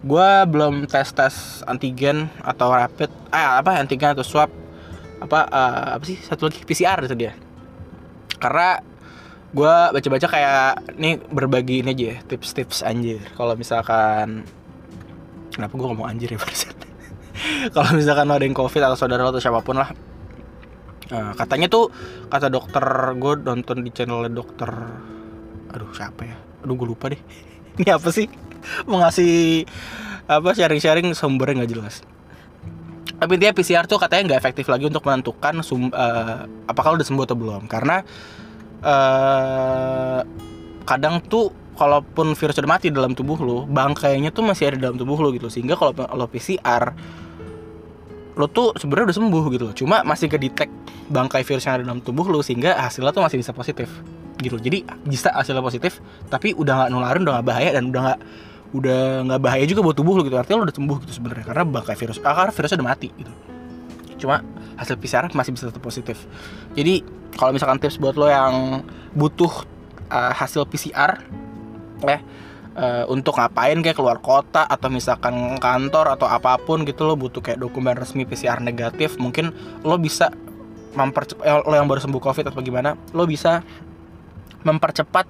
gue 0.01 0.29
belum 0.49 0.89
tes 0.89 1.13
tes 1.13 1.61
antigen 1.69 2.33
atau 2.41 2.73
rapid 2.73 3.13
ah 3.29 3.61
apa 3.61 3.77
antigen 3.77 4.15
atau 4.17 4.25
swab 4.25 4.49
apa 5.19 5.43
uh, 5.51 5.87
apa 5.99 6.03
sih 6.07 6.17
satu 6.17 6.49
lagi 6.49 6.65
PCR 6.65 7.05
itu 7.05 7.13
dia. 7.13 7.37
Karena 8.41 8.88
gue 9.49 9.75
baca-baca 9.93 10.27
kayak 10.29 10.93
nih 11.01 11.17
berbagi 11.33 11.81
ini 11.81 11.97
aja 11.97 12.05
ya 12.13 12.17
tips-tips 12.29 12.85
anjir. 12.85 13.21
Kalau 13.33 13.57
misalkan 13.57 14.45
kenapa 15.53 15.73
gue 15.73 15.87
ngomong 15.89 16.07
anjir 16.07 16.29
ya 16.31 16.39
kalau 17.75 17.89
misalkan 17.95 18.29
lo 18.29 18.35
ada 18.37 18.45
yang 18.45 18.55
covid 18.55 18.81
atau 18.83 18.95
saudara 18.95 19.25
lo 19.25 19.31
atau 19.31 19.43
siapa 19.43 19.59
pun 19.63 19.79
lah 19.79 19.89
uh, 21.11 21.31
katanya 21.35 21.67
tuh 21.67 21.91
kata 22.31 22.47
dokter 22.47 22.83
gue 23.17 23.33
nonton 23.43 23.83
di 23.83 23.91
channel 23.91 24.27
dokter 24.31 24.69
aduh 25.69 25.91
siapa 25.93 26.25
ya? 26.25 26.37
Aduh 26.65 26.75
gue 26.75 26.87
lupa 26.89 27.13
deh. 27.13 27.21
Ini 27.77 27.93
apa 27.93 28.09
sih? 28.09 28.25
Mau 28.89 28.99
ngasih 28.99 29.65
apa 30.29 30.49
sharing-sharing 30.53 31.13
sumbernya 31.13 31.63
nggak 31.63 31.71
jelas. 31.73 31.95
Tapi 33.19 33.35
intinya 33.35 33.53
PCR 33.53 33.85
tuh 33.85 33.99
katanya 33.99 34.33
nggak 34.33 34.39
efektif 34.47 34.65
lagi 34.71 34.87
untuk 34.87 35.03
menentukan 35.03 35.59
sum, 35.59 35.91
uh, 35.91 36.47
apakah 36.65 36.95
udah 36.95 37.05
sembuh 37.05 37.25
atau 37.27 37.37
belum. 37.37 37.67
Karena 37.67 38.01
uh, 38.83 40.21
kadang 40.87 41.21
tuh 41.25 41.53
kalaupun 41.79 42.35
virus 42.35 42.59
udah 42.59 42.71
mati 42.75 42.91
dalam 42.91 43.15
tubuh 43.15 43.39
lo 43.39 43.63
bangkainya 43.63 44.35
tuh 44.35 44.43
masih 44.43 44.75
ada 44.75 44.89
dalam 44.89 44.99
tubuh 44.99 45.15
lo 45.19 45.31
gitu. 45.31 45.47
Sehingga 45.47 45.79
kalau 45.79 45.95
lo 45.95 46.25
PCR 46.27 46.91
lo 48.39 48.47
tuh 48.47 48.75
sebenarnya 48.75 49.11
udah 49.11 49.17
sembuh 49.17 49.43
gitu. 49.55 49.63
Loh 49.71 49.75
cuma 49.75 50.03
masih 50.03 50.27
kedetek 50.27 50.67
bangkai 51.07 51.47
virus 51.47 51.63
yang 51.65 51.79
ada 51.79 51.83
dalam 51.87 52.01
tubuh 52.03 52.27
lo 52.27 52.43
sehingga 52.43 52.75
hasilnya 52.77 53.15
tuh 53.15 53.23
masih 53.23 53.37
bisa 53.39 53.51
positif 53.55 53.87
gitu. 54.39 54.59
Jadi 54.59 54.83
bisa 55.07 55.31
hasilnya 55.31 55.63
positif 55.63 56.03
tapi 56.27 56.51
udah 56.55 56.85
nggak 56.85 56.89
nularin 56.91 57.21
udah 57.23 57.33
nggak 57.39 57.47
bahaya 57.47 57.69
dan 57.75 57.83
udah 57.91 58.01
nggak 58.11 58.19
udah 58.69 59.01
nggak 59.25 59.41
bahaya 59.41 59.63
juga 59.65 59.81
buat 59.81 59.95
tubuh 59.95 60.19
lo 60.19 60.21
gitu. 60.27 60.35
Artinya 60.35 60.63
lo 60.63 60.65
udah 60.67 60.75
sembuh 60.75 60.97
gitu 61.07 61.13
sebenarnya 61.15 61.45
karena 61.47 61.63
bangkai 61.63 61.95
virus 61.95 62.17
karena 62.19 62.51
virusnya 62.51 62.77
udah 62.79 62.89
mati 62.91 63.09
gitu 63.15 63.33
cuma 64.19 64.43
hasil 64.75 64.99
PCR 64.99 65.31
masih 65.31 65.55
bisa 65.55 65.71
tetap 65.71 65.81
positif. 65.81 66.27
Jadi 66.75 67.01
kalau 67.35 67.55
misalkan 67.55 67.79
tips 67.79 67.97
buat 67.97 68.19
lo 68.19 68.27
yang 68.27 68.83
butuh 69.15 69.65
uh, 70.11 70.33
hasil 70.35 70.67
PCR 70.67 71.23
eh 72.03 72.21
uh, 72.79 73.03
untuk 73.11 73.35
ngapain 73.35 73.79
kayak 73.83 73.97
keluar 73.97 74.19
kota 74.23 74.63
atau 74.63 74.87
misalkan 74.87 75.59
kantor 75.59 76.15
atau 76.15 76.27
apa 76.29 76.55
pun 76.61 76.87
gitu 76.87 77.07
lo 77.07 77.19
butuh 77.19 77.43
kayak 77.43 77.59
dokumen 77.59 77.95
resmi 77.95 78.23
PCR 78.23 78.63
negatif 78.63 79.19
mungkin 79.19 79.51
lo 79.83 79.99
bisa 79.99 80.31
mempercepat 80.95 81.43
eh, 81.45 81.59
lo 81.63 81.75
yang 81.75 81.85
baru 81.85 82.01
sembuh 82.01 82.21
covid 82.21 82.49
atau 82.49 82.61
gimana 82.63 82.97
lo 83.13 83.23
bisa 83.29 83.61
mempercepat 84.65 85.25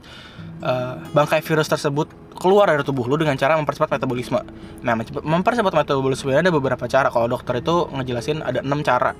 uh, 0.65 0.97
bangkai 1.13 1.45
virus 1.45 1.69
tersebut 1.69 2.09
keluar 2.39 2.71
dari 2.71 2.81
tubuh 2.81 3.05
lo 3.05 3.19
dengan 3.19 3.35
cara 3.35 3.59
mempercepat 3.59 3.99
metabolisme. 3.99 4.39
Nah, 4.81 4.93
mempercepat 5.21 5.73
metabolisme 5.75 6.31
ada 6.31 6.49
beberapa 6.49 6.87
cara. 6.87 7.11
Kalau 7.11 7.27
dokter 7.27 7.59
itu 7.59 7.91
ngejelasin 7.91 8.39
ada 8.41 8.63
enam 8.63 8.79
cara. 8.81 9.13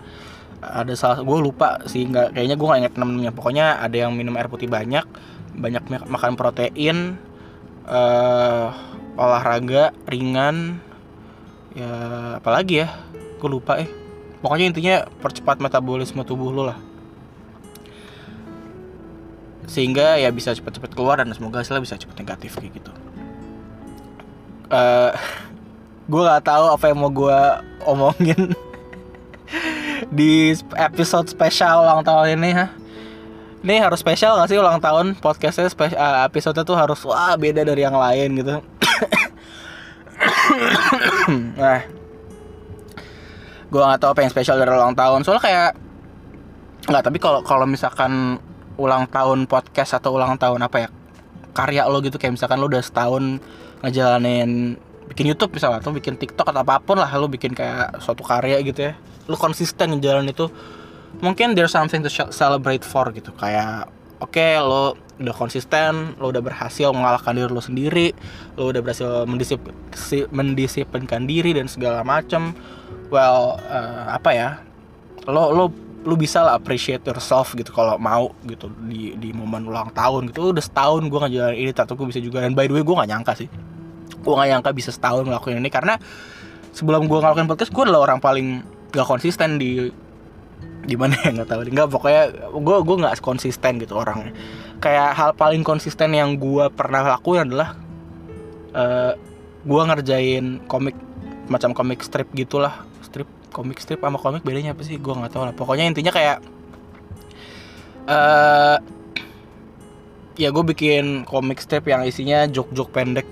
Ada 0.59 0.91
salah 0.95 1.19
gue 1.23 1.37
lupa 1.39 1.83
sih 1.87 2.07
nggak 2.07 2.35
kayaknya 2.35 2.55
gue 2.55 2.67
nggak 2.67 2.81
inget 2.81 2.93
enamnya. 2.95 3.31
Pokoknya 3.35 3.65
ada 3.79 3.95
yang 3.95 4.15
minum 4.15 4.35
air 4.39 4.47
putih 4.47 4.71
banyak, 4.71 5.03
banyak 5.55 5.83
makan 6.07 6.33
protein, 6.39 7.19
uh, 7.87 8.71
olahraga 9.19 9.91
ringan, 10.07 10.79
ya 11.75 11.91
apalagi 12.39 12.83
ya, 12.83 12.87
gue 13.39 13.49
lupa 13.51 13.79
eh. 13.83 13.89
Pokoknya 14.39 14.71
intinya 14.71 14.95
percepat 15.19 15.59
metabolisme 15.59 16.23
tubuh 16.23 16.51
lo 16.55 16.63
lah 16.71 16.79
sehingga 19.69 20.17
ya 20.17 20.33
bisa 20.33 20.49
cepat-cepat 20.57 20.97
keluar 20.97 21.21
dan 21.21 21.29
semoga 21.37 21.61
hasilnya 21.61 21.85
bisa 21.85 21.95
cepat 22.01 22.25
negatif 22.25 22.57
kayak 22.57 22.81
gitu. 22.81 22.91
Uh, 24.69 25.09
eh, 25.09 25.11
gue 26.11 26.21
nggak 26.21 26.45
tahu 26.45 26.65
apa 26.73 26.85
yang 26.89 26.97
mau 26.97 27.11
gue 27.13 27.39
omongin 27.85 28.57
di 30.17 30.53
episode 30.77 31.29
spesial 31.29 31.85
ulang 31.85 32.01
tahun 32.01 32.37
ini 32.37 32.51
ha. 32.53 32.67
Ini 33.59 33.83
harus 33.83 33.99
spesial 33.99 34.39
gak 34.39 34.47
sih 34.47 34.55
ulang 34.55 34.79
tahun 34.79 35.19
podcastnya 35.19 35.67
spesial 35.67 35.99
uh, 35.99 36.23
episode 36.23 36.55
tuh 36.63 36.79
harus 36.79 37.03
wah 37.03 37.35
beda 37.35 37.67
dari 37.67 37.83
yang 37.83 37.99
lain 37.99 38.39
gitu. 38.39 38.55
nah, 41.59 41.83
gue 43.69 43.81
nggak 43.85 44.01
tahu 44.01 44.09
apa 44.17 44.21
yang 44.25 44.33
spesial 44.33 44.57
dari 44.57 44.73
ulang 44.73 44.97
tahun 44.97 45.21
soalnya 45.21 45.43
kayak 45.45 45.69
nggak 46.89 47.03
tapi 47.05 47.17
kalau 47.21 47.45
kalau 47.45 47.69
misalkan 47.69 48.41
ulang 48.81 49.05
tahun 49.05 49.45
podcast 49.45 50.01
atau 50.01 50.17
ulang 50.17 50.41
tahun 50.41 50.65
apa 50.65 50.77
ya 50.81 50.87
karya 51.53 51.85
lo 51.85 52.01
gitu 52.01 52.17
kayak 52.17 52.33
misalkan 52.33 52.57
lo 52.57 52.65
udah 52.65 52.81
setahun 52.81 53.37
ngejalanin 53.85 54.75
bikin 55.09 55.25
YouTube 55.25 55.55
misalnya 55.57 55.81
atau 55.81 55.95
bikin 55.95 56.15
TikTok 56.19 56.53
atau 56.53 56.61
apa 56.61 56.77
pun 56.83 57.01
lah 57.01 57.09
lo 57.17 57.25
bikin 57.25 57.57
kayak 57.57 57.99
suatu 58.03 58.21
karya 58.21 58.61
gitu 58.61 58.91
ya. 58.91 58.93
Lo 59.25 59.35
konsisten 59.35 59.97
ngejalanin 59.97 60.31
itu 60.31 60.47
mungkin 61.23 61.57
there's 61.57 61.73
something 61.73 62.05
to 62.05 62.11
celebrate 62.29 62.85
for 62.85 63.09
gitu. 63.15 63.33
Kayak 63.35 63.89
oke 64.19 64.35
okay, 64.35 64.59
lo 64.59 64.99
udah 65.19 65.35
konsisten 65.35 66.15
lo 66.15 66.31
udah 66.31 66.39
berhasil 66.39 66.95
mengalahkan 66.95 67.35
diri 67.35 67.51
lo 67.51 67.59
sendiri 67.59 68.07
lo 68.55 68.71
udah 68.71 68.79
berhasil 68.79 69.27
mendisip 69.27 69.59
mendisiplinkan 70.31 71.27
diri 71.27 71.51
dan 71.51 71.67
segala 71.67 72.07
macam 72.07 72.55
well 73.11 73.59
uh, 73.67 74.15
apa 74.15 74.31
ya 74.31 74.49
lo 75.27 75.51
lo 75.51 75.65
lu 76.07 76.15
bisa 76.15 76.39
lah 76.39 76.55
appreciate 76.55 77.03
yourself 77.03 77.51
gitu 77.59 77.75
kalau 77.75 77.99
mau 77.99 78.31
gitu 78.47 78.71
di 78.87 79.15
di 79.19 79.35
momen 79.35 79.67
ulang 79.67 79.91
tahun 79.91 80.31
gitu. 80.31 80.55
Udah 80.55 80.63
setahun 80.63 81.03
gue 81.07 81.19
ngejalanin 81.19 81.59
ini 81.59 81.71
tato 81.75 81.99
gue 81.99 82.07
bisa 82.07 82.23
juga. 82.23 82.43
Dan 82.43 82.55
by 82.55 82.71
the 82.71 82.79
way 82.79 82.83
gue 82.83 82.95
gak 82.95 83.09
nyangka 83.09 83.33
sih. 83.35 83.49
Gue 84.23 84.33
gak 84.35 84.47
nyangka 84.47 84.69
bisa 84.71 84.89
setahun 84.95 85.27
ngelakuin 85.27 85.59
ini 85.59 85.67
karena 85.67 85.99
sebelum 86.71 87.09
gue 87.11 87.19
ngelakuin 87.19 87.47
podcast 87.49 87.71
gue 87.75 87.83
adalah 87.83 88.07
orang 88.07 88.19
paling 88.23 88.63
gak 88.95 89.07
konsisten 89.07 89.59
di 89.59 89.91
di 90.89 90.95
mana 90.97 91.13
ya 91.21 91.29
nggak 91.35 91.49
tahu 91.53 91.61
nggak 91.69 91.89
pokoknya 91.91 92.23
gue 92.49 92.77
gue 92.81 92.95
nggak 93.03 93.15
konsisten 93.21 93.77
gitu 93.77 93.93
orangnya 93.99 94.33
kayak 94.81 95.13
hal 95.13 95.31
paling 95.35 95.61
konsisten 95.61 96.15
yang 96.15 96.39
gue 96.39 96.65
pernah 96.73 97.03
lakuin 97.03 97.45
adalah 97.45 97.77
uh, 98.73 99.11
eh, 99.11 99.13
gue 99.67 99.81
ngerjain 99.85 100.63
komik 100.65 100.97
macam 101.51 101.75
komik 101.75 102.01
strip 102.01 102.31
gitulah 102.33 102.87
komik 103.49 103.81
strip 103.81 104.01
sama 104.01 104.17
komik 104.21 104.45
bedanya 104.45 104.73
apa 104.73 104.81
sih? 104.85 104.97
Gue 104.97 105.13
nggak 105.13 105.31
tahu 105.33 105.43
lah. 105.49 105.53
Pokoknya 105.55 105.85
intinya 105.89 106.11
kayak 106.13 106.37
uh, 108.07 108.77
ya 110.39 110.49
gue 110.49 110.63
bikin 110.63 111.27
komik 111.27 111.59
strip 111.59 111.85
yang 111.89 112.07
isinya 112.07 112.47
jok-jok 112.47 112.89
pendek. 112.95 113.27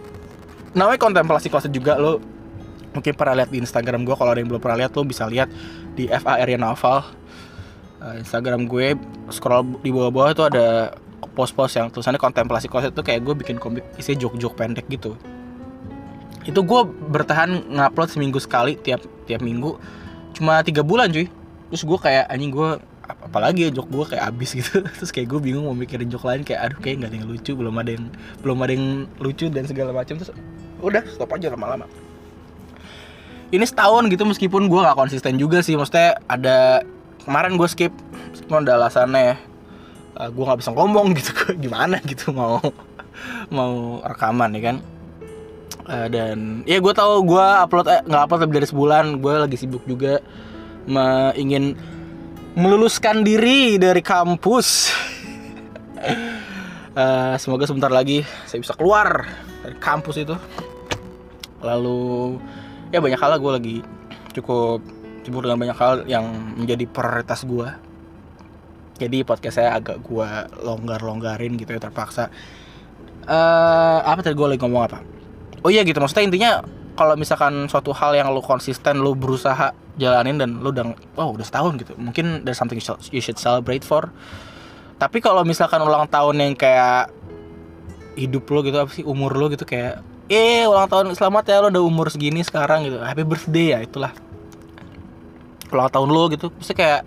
Namanya 0.76 1.00
kontemplasi 1.00 1.48
kloset 1.48 1.72
juga 1.72 1.96
lo 1.96 2.20
mungkin 2.92 3.14
pernah 3.14 3.44
lihat 3.44 3.50
di 3.54 3.62
Instagram 3.62 4.04
gue 4.04 4.16
kalau 4.18 4.34
ada 4.34 4.40
yang 4.42 4.50
belum 4.50 4.62
pernah 4.64 4.82
lihat 4.82 4.92
lo 4.98 5.06
bisa 5.06 5.30
lihat 5.30 5.52
di 5.94 6.10
FA 6.10 6.42
Area 6.42 6.58
Novel 6.58 7.06
uh, 8.02 8.16
Instagram 8.18 8.66
gue 8.66 8.98
scroll 9.30 9.78
di 9.86 9.94
bawah-bawah 9.94 10.34
itu 10.34 10.44
ada 10.46 10.98
post-post 11.38 11.78
yang 11.78 11.94
tulisannya 11.94 12.18
kontemplasi 12.18 12.66
kloset 12.66 12.94
itu 12.94 13.06
kayak 13.06 13.22
gue 13.22 13.36
bikin 13.38 13.58
komik 13.62 13.86
isi 14.02 14.18
jok-jok 14.18 14.58
pendek 14.58 14.90
gitu. 14.90 15.14
Itu 16.48 16.66
gue 16.66 16.82
bertahan 16.88 17.70
ngupload 17.70 18.10
seminggu 18.10 18.42
sekali 18.42 18.74
tiap 18.80 19.06
tiap 19.30 19.46
minggu 19.46 19.78
cuma 20.38 20.62
tiga 20.62 20.86
bulan 20.86 21.10
cuy. 21.10 21.26
Terus 21.74 21.84
gue 21.84 21.98
kayak 22.00 22.30
anjing 22.32 22.54
gue 22.54 22.70
apalagi 23.08 23.68
ya 23.68 23.70
jok 23.74 23.88
gue 23.90 24.06
kayak 24.16 24.24
abis 24.30 24.50
gitu. 24.56 24.86
Terus 25.02 25.12
kayak 25.12 25.28
gue 25.34 25.40
bingung 25.42 25.66
mau 25.66 25.76
mikirin 25.76 26.08
jok 26.08 26.24
lain 26.30 26.46
kayak 26.46 26.72
aduh 26.72 26.80
kayak 26.80 27.04
nggak 27.04 27.10
ada 27.12 27.18
yang 27.18 27.28
lucu 27.28 27.52
belum 27.58 27.76
ada 27.82 27.92
yang 27.98 28.06
belum 28.46 28.58
ada 28.62 28.72
yang 28.72 28.86
lucu 29.20 29.46
dan 29.50 29.66
segala 29.66 29.92
macam. 29.92 30.16
Terus 30.22 30.32
udah 30.80 31.04
stop 31.10 31.34
aja 31.34 31.50
lama-lama. 31.50 31.90
Ini 33.48 33.64
setahun 33.64 34.12
gitu 34.12 34.28
meskipun 34.28 34.68
gue 34.68 34.80
gak 34.84 35.00
konsisten 35.00 35.40
juga 35.40 35.64
sih. 35.64 35.80
Maksudnya 35.80 36.20
ada 36.28 36.84
kemarin 37.24 37.56
gue 37.56 37.68
skip 37.72 37.96
meskipun 38.36 38.68
ada 38.68 38.76
alasannya 38.76 39.22
ya 39.34 39.36
uh, 40.20 40.30
gue 40.32 40.44
nggak 40.44 40.60
bisa 40.60 40.72
ngomong 40.76 41.16
gitu. 41.16 41.32
Gimana 41.64 41.98
gitu 42.04 42.36
mau 42.36 42.60
mau 43.50 44.04
rekaman 44.04 44.54
ya 44.58 44.62
kan 44.74 44.78
uh, 45.88 46.08
dan 46.12 46.64
ya 46.68 46.78
gue 46.84 46.94
tahu 46.94 47.24
gue 47.26 47.48
upload 47.64 47.88
eh, 47.90 48.02
nggak 48.06 48.22
upload 48.28 48.42
lebih 48.48 48.56
dari 48.62 48.68
sebulan 48.68 49.06
gue 49.24 49.34
lagi 49.48 49.58
sibuk 49.58 49.84
juga 49.88 50.20
me 50.88 51.36
ingin 51.36 51.76
meluluskan 52.58 53.22
diri 53.22 53.78
dari 53.78 54.02
kampus. 54.02 54.68
Eh, 56.98 57.36
semoga 57.38 57.70
sebentar 57.70 57.94
lagi 57.94 58.26
saya 58.50 58.58
bisa 58.58 58.74
keluar 58.74 59.30
dari 59.62 59.78
kampus 59.78 60.18
itu. 60.18 60.34
Lalu 61.62 62.42
ya 62.90 62.98
banyak 62.98 63.22
hal 63.22 63.38
gue 63.38 63.54
lagi 63.54 63.78
cukup 64.34 64.82
sibuk 65.22 65.46
dengan 65.46 65.62
banyak 65.62 65.78
hal 65.78 65.94
yang 66.10 66.26
menjadi 66.58 66.90
prioritas 66.90 67.46
gue. 67.46 67.70
Jadi 68.98 69.22
podcast 69.22 69.62
saya 69.62 69.78
agak 69.78 70.02
gue 70.02 70.30
longgar-longgarin 70.66 71.54
gitu 71.62 71.78
ya 71.78 71.86
terpaksa. 71.86 72.34
eh 73.30 74.00
apa 74.02 74.26
tadi 74.26 74.34
gue 74.34 74.58
lagi 74.58 74.62
ngomong 74.66 74.84
apa? 74.90 74.98
Oh 75.66 75.70
iya 75.74 75.82
gitu 75.82 75.98
maksudnya 75.98 76.26
intinya 76.28 76.52
kalau 76.98 77.14
misalkan 77.14 77.70
suatu 77.70 77.94
hal 77.94 78.18
yang 78.18 78.34
lu 78.34 78.42
konsisten 78.42 79.02
lu 79.02 79.14
berusaha 79.14 79.70
jalanin 80.02 80.38
dan 80.42 80.62
lu 80.62 80.74
udah 80.74 80.98
oh 81.18 81.34
udah 81.38 81.46
setahun 81.46 81.78
gitu 81.78 81.94
mungkin 81.98 82.42
there's 82.42 82.58
something 82.58 82.78
you 82.78 82.86
should- 82.86 83.02
you 83.14 83.22
should 83.22 83.38
celebrate 83.38 83.86
for. 83.86 84.10
Tapi 84.98 85.22
kalau 85.22 85.46
misalkan 85.46 85.78
ulang 85.86 86.10
tahun 86.10 86.42
yang 86.42 86.54
kayak 86.58 87.14
hidup 88.18 88.50
lo 88.50 88.66
gitu 88.66 88.82
apa 88.82 88.90
sih 88.90 89.06
umur 89.06 89.38
lo 89.38 89.46
gitu 89.54 89.62
kayak 89.62 90.02
eh 90.26 90.66
ulang 90.66 90.90
tahun 90.90 91.14
selamat 91.14 91.44
ya 91.46 91.62
lo 91.62 91.70
udah 91.70 91.84
umur 91.86 92.10
segini 92.10 92.42
sekarang 92.42 92.90
gitu 92.90 92.98
happy 92.98 93.22
birthday 93.22 93.78
ya 93.78 93.80
itulah. 93.86 94.10
Ulang 95.70 95.90
tahun 95.94 96.10
lo 96.10 96.24
gitu 96.34 96.50
pasti 96.50 96.74
kayak 96.74 97.06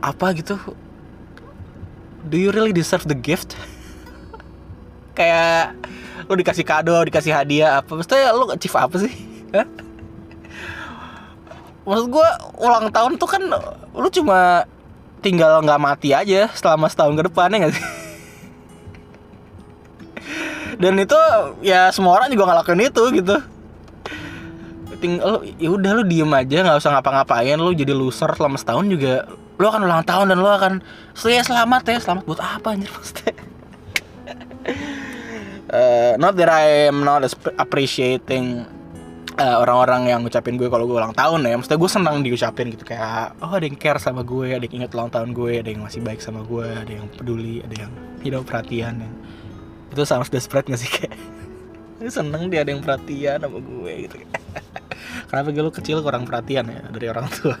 apa 0.00 0.26
gitu? 0.40 0.56
Do 2.28 2.36
you 2.40 2.48
really 2.48 2.72
deserve 2.72 3.04
the 3.04 3.16
gift 3.16 3.52
kayak 5.18 5.74
lo 6.30 6.34
dikasih 6.38 6.62
kado 6.62 6.94
dikasih 7.10 7.34
hadiah 7.34 7.82
apa? 7.82 7.90
Maksudnya 7.98 8.30
lo 8.30 8.54
achieve 8.54 8.78
apa 8.78 8.96
sih? 9.02 9.12
Maksud 11.82 12.06
gue 12.06 12.28
ulang 12.62 12.86
tahun 12.94 13.18
tuh 13.18 13.26
kan 13.26 13.42
lu 13.96 14.08
cuma 14.14 14.68
tinggal 15.18 15.58
nggak 15.66 15.82
mati 15.82 16.14
aja 16.14 16.46
selama 16.54 16.86
setahun 16.86 17.18
ke 17.18 17.22
depan 17.26 17.50
ya 17.50 17.68
sih? 17.74 17.86
Dan 20.78 20.94
itu 21.02 21.18
ya 21.66 21.90
semua 21.90 22.14
orang 22.14 22.30
juga 22.30 22.46
ngelakuin 22.46 22.86
itu 22.86 23.02
gitu. 23.18 23.36
Tinggal 24.98 25.42
ya 25.58 25.70
udah 25.74 25.90
lu 25.98 26.02
diem 26.06 26.30
aja 26.30 26.62
nggak 26.62 26.78
usah 26.78 26.90
ngapa-ngapain 26.94 27.58
lu 27.58 27.74
jadi 27.74 27.94
loser 27.94 28.30
selama 28.38 28.58
setahun 28.58 28.86
juga 28.86 29.26
lu 29.58 29.66
akan 29.66 29.82
ulang 29.90 30.02
tahun 30.06 30.30
dan 30.30 30.38
lu 30.38 30.46
akan 30.46 30.82
selamat 31.18 31.82
ya 31.86 31.98
selamat 31.98 32.22
buat 32.26 32.38
apa 32.42 32.78
anjir 32.78 32.90
maksudnya 32.94 33.34
Eh, 35.68 36.16
not 36.16 36.32
that 36.40 36.48
I 36.48 36.88
am 36.88 37.04
not 37.04 37.28
appreciating 37.60 38.64
eh, 39.36 39.56
orang-orang 39.60 40.08
yang 40.08 40.24
ngucapin 40.24 40.56
gue 40.56 40.72
kalau 40.72 40.88
gue 40.88 40.96
ulang 40.96 41.12
tahun 41.12 41.44
ya. 41.44 41.60
Maksudnya 41.60 41.76
gue 41.76 41.90
senang 41.92 42.16
diucapin 42.24 42.72
gitu 42.72 42.88
kayak 42.88 43.36
oh 43.44 43.52
ada 43.52 43.68
yang 43.68 43.76
care 43.76 44.00
sama 44.00 44.24
gue 44.24 44.56
ada 44.56 44.64
yang 44.64 44.80
inget 44.80 44.90
ulang 44.96 45.12
tahun 45.12 45.36
gue 45.36 45.60
ada 45.60 45.68
yang 45.68 45.84
masih 45.84 46.00
baik 46.00 46.24
sama 46.24 46.40
gue 46.40 46.64
ada 46.64 46.88
yang 46.88 47.04
peduli 47.12 47.60
ada 47.60 47.84
yang 47.84 47.92
you 48.24 48.32
know 48.32 48.40
perhatian 48.40 49.04
yang 49.04 49.14
itu 49.92 50.04
sama 50.08 50.24
desperate 50.24 50.64
gak 50.72 50.80
sih 50.80 50.88
kayak? 50.88 51.16
Seneng 52.16 52.48
dia 52.48 52.64
ada 52.64 52.72
yang 52.72 52.80
perhatian 52.80 53.36
sama 53.44 53.60
gue 53.60 53.92
gitu. 54.08 54.16
Kenapa 55.28 55.48
gue 55.52 55.62
lu 55.68 55.72
kecil 55.72 56.00
kurang 56.00 56.24
perhatian 56.24 56.64
ya 56.64 56.80
dari 56.88 57.06
orang 57.12 57.28
tua 57.28 57.56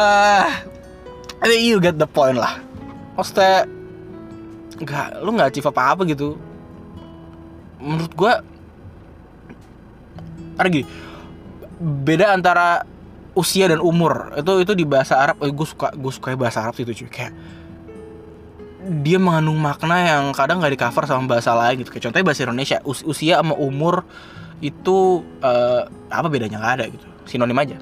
ah 0.00 0.48
I 1.38 1.46
think 1.46 1.62
you 1.68 1.76
get 1.76 2.00
the 2.00 2.08
point 2.08 2.40
lah. 2.40 2.56
Maksudnya 3.14 3.77
nggak 4.78 5.22
lu 5.22 5.30
nggak 5.34 5.48
achieve 5.50 5.68
apa 5.68 5.82
apa 5.94 6.02
gitu. 6.06 6.38
Menurut 7.78 8.12
gua 8.14 8.42
ada 10.58 10.68
gini 10.70 10.86
beda 11.78 12.34
antara 12.34 12.82
usia 13.38 13.70
dan 13.70 13.78
umur. 13.78 14.34
Itu 14.34 14.58
itu 14.58 14.74
di 14.74 14.82
bahasa 14.82 15.14
Arab 15.14 15.38
eh, 15.46 15.50
gue 15.54 15.66
suka 15.66 15.94
gue 15.94 16.12
suka 16.12 16.34
bahasa 16.34 16.66
Arab 16.66 16.74
itu 16.82 16.90
cuy. 17.04 17.10
Kayak 17.10 17.34
dia 19.04 19.18
mengandung 19.20 19.58
makna 19.60 20.00
yang 20.02 20.24
kadang 20.34 20.58
nggak 20.58 20.74
di 20.74 20.80
cover 20.80 21.04
sama 21.06 21.38
bahasa 21.38 21.54
lain 21.54 21.86
gitu. 21.86 21.94
Kayak 21.94 22.10
contohnya 22.10 22.26
bahasa 22.26 22.42
Indonesia 22.42 22.78
us- 22.82 23.06
usia 23.06 23.38
sama 23.38 23.54
umur 23.54 24.02
itu 24.58 25.22
eh, 25.38 25.82
apa 26.10 26.26
bedanya? 26.26 26.58
Nggak 26.58 26.74
ada 26.82 26.84
gitu. 26.90 27.06
Sinonim 27.30 27.58
aja. 27.58 27.78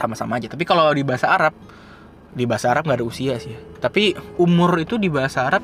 Sama-sama 0.00 0.40
aja. 0.40 0.48
Tapi 0.48 0.64
kalau 0.64 0.88
di 0.96 1.04
bahasa 1.04 1.28
Arab 1.28 1.52
di 2.36 2.44
bahasa 2.44 2.68
Arab 2.72 2.84
nggak 2.84 3.00
ada 3.00 3.06
usia 3.08 3.40
sih 3.40 3.56
tapi 3.86 4.18
umur 4.42 4.74
itu 4.82 4.98
di 4.98 5.06
bahasa 5.06 5.46
Arab 5.46 5.62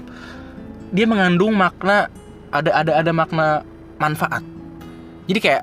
dia 0.94 1.10
mengandung 1.10 1.58
makna 1.58 2.06
ada 2.54 2.70
ada 2.70 2.92
ada 3.02 3.10
makna 3.10 3.66
manfaat 3.98 4.46
jadi 5.26 5.38
kayak 5.42 5.62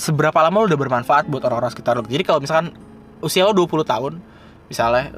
seberapa 0.00 0.36
lama 0.40 0.64
lo 0.64 0.66
udah 0.72 0.80
bermanfaat 0.80 1.28
buat 1.28 1.44
orang-orang 1.44 1.72
sekitar 1.76 2.00
lo 2.00 2.08
jadi 2.08 2.24
kalau 2.24 2.40
misalkan 2.40 2.72
usia 3.20 3.44
lo 3.44 3.52
20 3.52 3.84
tahun 3.84 4.12
misalnya 4.72 5.12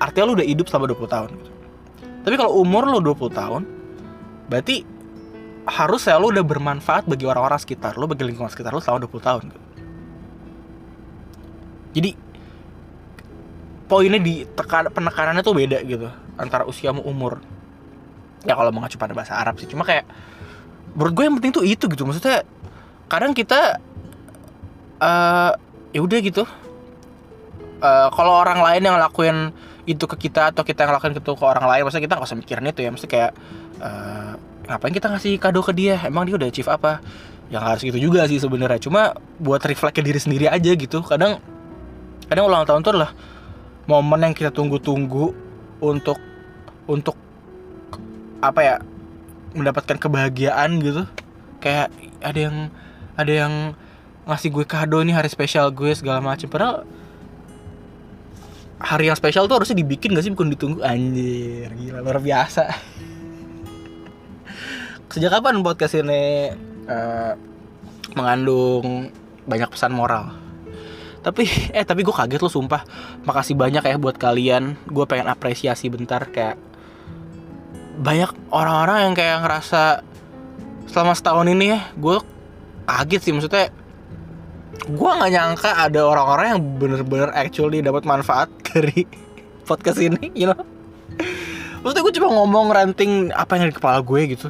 artinya 0.00 0.24
lo 0.30 0.32
udah 0.40 0.46
hidup 0.48 0.66
selama 0.72 0.96
20 0.96 1.14
tahun 1.14 1.28
gitu. 1.36 1.50
tapi 2.24 2.34
kalau 2.40 2.56
umur 2.56 2.88
lo 2.88 3.04
20 3.04 3.28
tahun 3.36 3.62
berarti 4.48 4.76
harus 5.68 6.08
ya 6.08 6.16
lo 6.16 6.32
udah 6.32 6.44
bermanfaat 6.44 7.04
bagi 7.04 7.28
orang-orang 7.28 7.60
sekitar 7.60 8.00
lo 8.00 8.08
bagi 8.08 8.24
lingkungan 8.24 8.48
sekitar 8.48 8.72
lo 8.72 8.80
selama 8.80 9.04
20 9.04 9.28
tahun 9.28 9.42
gitu. 9.52 9.60
jadi 11.92 12.10
poinnya 13.88 14.20
di 14.20 14.44
tekan 14.44 14.92
penekanannya 14.92 15.40
tuh 15.40 15.56
beda 15.56 15.80
gitu 15.82 16.12
antara 16.36 16.68
usia 16.68 16.92
sama 16.92 17.00
umur. 17.02 17.40
Ya 18.46 18.54
kalau 18.54 18.70
mengacu 18.70 19.00
pada 19.00 19.16
bahasa 19.16 19.34
Arab 19.34 19.58
sih 19.58 19.66
cuma 19.66 19.82
kayak 19.82 20.06
menurut 20.94 21.12
gue 21.16 21.24
yang 21.24 21.34
penting 21.40 21.52
tuh 21.56 21.64
itu 21.64 21.84
gitu. 21.88 22.04
Maksudnya 22.04 22.44
kadang 23.08 23.32
kita 23.32 23.80
eh 25.00 25.52
ya 25.96 26.00
udah 26.04 26.18
gitu. 26.20 26.44
Eh 27.80 28.08
kalau 28.12 28.32
orang 28.36 28.60
lain 28.60 28.84
yang 28.84 28.94
ngelakuin 29.00 29.56
itu 29.88 30.04
ke 30.04 30.28
kita 30.28 30.52
atau 30.52 30.60
kita 30.62 30.84
yang 30.84 30.92
ngelakuin 30.92 31.16
itu 31.16 31.32
ke 31.32 31.44
orang 31.48 31.64
lain 31.64 31.82
maksudnya 31.88 32.04
kita 32.04 32.14
nggak 32.20 32.28
usah 32.28 32.38
mikirin 32.38 32.68
itu 32.68 32.80
ya. 32.84 32.90
Maksudnya 32.92 33.12
kayak 33.16 33.32
eh 33.80 34.32
ngapain 34.68 34.92
kita 34.92 35.06
ngasih 35.08 35.32
kado 35.40 35.64
ke 35.64 35.72
dia? 35.72 35.96
Emang 36.04 36.28
dia 36.28 36.36
udah 36.36 36.52
achieve 36.52 36.68
apa? 36.68 37.00
Yang 37.48 37.62
harus 37.64 37.82
gitu 37.88 37.98
juga 38.12 38.28
sih 38.28 38.36
sebenarnya. 38.36 38.76
Cuma 38.84 39.16
buat 39.40 39.64
reflect 39.64 39.96
ke 39.96 40.04
diri 40.04 40.20
sendiri 40.20 40.46
aja 40.46 40.76
gitu. 40.76 41.00
Kadang 41.00 41.40
kadang 42.28 42.44
ulang 42.44 42.68
tahun 42.68 42.84
tuh 42.84 42.92
adalah 42.92 43.16
momen 43.88 44.20
yang 44.20 44.36
kita 44.36 44.52
tunggu-tunggu 44.52 45.32
untuk 45.80 46.20
untuk 46.84 47.16
apa 48.44 48.60
ya 48.60 48.76
mendapatkan 49.56 49.96
kebahagiaan 49.96 50.76
gitu. 50.84 51.08
Kayak 51.58 51.88
ada 52.20 52.38
yang 52.38 52.56
ada 53.16 53.32
yang 53.32 53.52
ngasih 54.28 54.52
gue 54.52 54.64
kado 54.68 55.00
nih 55.00 55.16
hari 55.16 55.32
spesial 55.32 55.72
gue 55.72 55.88
segala 55.96 56.20
macam 56.20 56.52
padahal 56.52 56.84
hari 58.78 59.08
yang 59.08 59.16
spesial 59.16 59.48
tuh 59.48 59.58
harusnya 59.58 59.80
dibikin 59.80 60.12
gak 60.12 60.22
sih 60.22 60.32
bukan 60.36 60.52
ditunggu? 60.52 60.84
Anjir 60.84 61.72
gila 61.72 62.04
luar 62.04 62.20
biasa. 62.20 62.68
Sejak 65.10 65.32
kapan 65.32 65.64
podcast 65.64 65.96
ini 65.96 66.52
eh, 66.86 67.32
mengandung 68.12 69.08
banyak 69.48 69.72
pesan 69.72 69.96
moral 69.96 70.47
tapi 71.18 71.50
eh 71.74 71.82
tapi 71.82 72.06
gue 72.06 72.14
kaget 72.14 72.40
lo 72.40 72.50
sumpah. 72.50 72.82
Makasih 73.26 73.58
banyak 73.58 73.82
ya 73.82 73.96
buat 73.98 74.16
kalian. 74.16 74.78
Gue 74.86 75.04
pengen 75.04 75.26
apresiasi 75.26 75.90
bentar 75.90 76.22
kayak 76.30 76.56
banyak 77.98 78.30
orang-orang 78.54 79.10
yang 79.10 79.14
kayak 79.18 79.42
ngerasa 79.42 80.06
selama 80.86 81.12
setahun 81.18 81.46
ini 81.50 81.74
ya 81.74 81.80
gue 81.98 82.16
kaget 82.86 83.20
sih. 83.22 83.32
Maksudnya 83.34 83.66
gue 84.88 85.10
nggak 85.10 85.32
nyangka 85.34 85.70
ada 85.74 86.00
orang-orang 86.06 86.46
yang 86.54 86.60
bener-bener 86.78 87.30
actually 87.34 87.82
dapat 87.82 88.06
manfaat 88.06 88.48
dari 88.70 89.04
podcast 89.66 89.98
ini 89.98 90.30
you 90.38 90.46
know? 90.46 90.62
Maksudnya 91.82 92.02
gue 92.02 92.14
cuma 92.18 92.28
ngomong 92.42 92.74
ranting 92.74 93.30
apa 93.34 93.58
yang 93.58 93.68
ada 93.68 93.72
di 93.74 93.78
kepala 93.78 93.98
gue 94.02 94.20
gitu. 94.38 94.48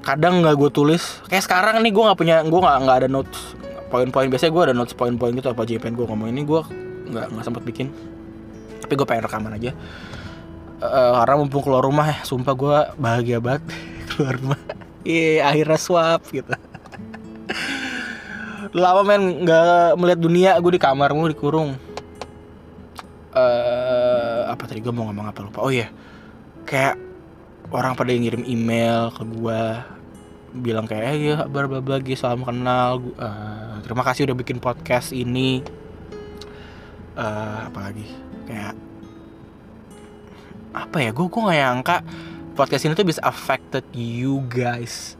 Kadang 0.00 0.40
nggak 0.40 0.56
gue 0.56 0.70
tulis. 0.72 1.20
Kayak 1.28 1.44
sekarang 1.44 1.84
nih 1.84 1.92
gue 1.92 2.02
nggak 2.08 2.18
punya 2.18 2.36
gue 2.40 2.60
nggak 2.60 2.78
nggak 2.88 2.98
ada 3.04 3.08
notes 3.12 3.58
poin-poin 3.88 4.28
biasanya 4.28 4.52
gue 4.52 4.62
ada 4.70 4.74
notes 4.76 4.92
poin-poin 4.92 5.32
gitu 5.32 5.48
apa 5.48 5.64
aja 5.64 5.80
pengen 5.80 5.96
gue 5.96 6.06
ngomong. 6.06 6.28
Ini 6.30 6.42
gue 6.44 6.60
nggak 7.12 7.26
nggak 7.32 7.44
sempat 7.44 7.62
bikin. 7.64 7.88
Tapi 8.84 8.92
gue 8.94 9.06
pengen 9.08 9.24
rekaman 9.24 9.52
aja. 9.56 9.72
Eh, 10.78 11.12
karena 11.18 11.34
mumpung 11.42 11.66
keluar 11.66 11.82
rumah 11.82 12.06
ya 12.06 12.22
sumpah 12.22 12.54
gue 12.54 12.76
bahagia 13.02 13.42
banget 13.42 13.66
keluar 14.14 14.38
rumah. 14.38 14.60
Iya 15.02 15.50
akhirnya 15.50 15.78
swap 15.80 16.22
gitu. 16.30 16.54
Lama 18.76 19.02
men 19.02 19.42
nggak 19.42 19.96
melihat 19.98 20.20
dunia 20.20 20.50
gue 20.60 20.72
di 20.76 20.82
kamar 20.82 21.16
mulu 21.16 21.32
dikurung 21.32 21.80
eh 23.32 24.40
apa 24.48 24.64
tadi 24.64 24.80
gue 24.80 24.92
mau 24.94 25.08
ngomong 25.10 25.26
apa 25.26 25.40
lupa. 25.42 25.58
Oh 25.66 25.72
iya 25.72 25.90
kayak 26.68 26.94
orang 27.74 27.96
pada 27.98 28.12
yang 28.14 28.28
ngirim 28.28 28.44
email 28.46 29.10
ke 29.10 29.22
gue 29.26 29.60
bilang 30.62 30.86
kayak 30.88 31.04
eh 31.12 31.16
ya 31.32 31.36
bla 31.50 31.66
bla 31.66 31.82
bla 31.82 31.98
salam 32.14 32.46
kenal. 32.46 33.02
Gu- 33.02 33.18
eh, 33.78 33.82
terima 33.86 34.02
kasih 34.02 34.26
udah 34.26 34.36
bikin 34.36 34.58
podcast 34.58 35.14
ini. 35.14 35.62
Eh 37.14 37.58
apa 37.70 37.78
lagi? 37.78 38.06
Kayak 38.50 38.74
apa 40.74 40.96
ya? 40.98 41.10
Gue 41.14 41.30
gue 41.30 41.40
nggak 41.42 41.58
nyangka 41.62 41.96
podcast 42.58 42.82
ini 42.90 42.98
tuh 42.98 43.06
bisa 43.06 43.22
affected 43.22 43.86
you 43.94 44.42
guys 44.50 45.14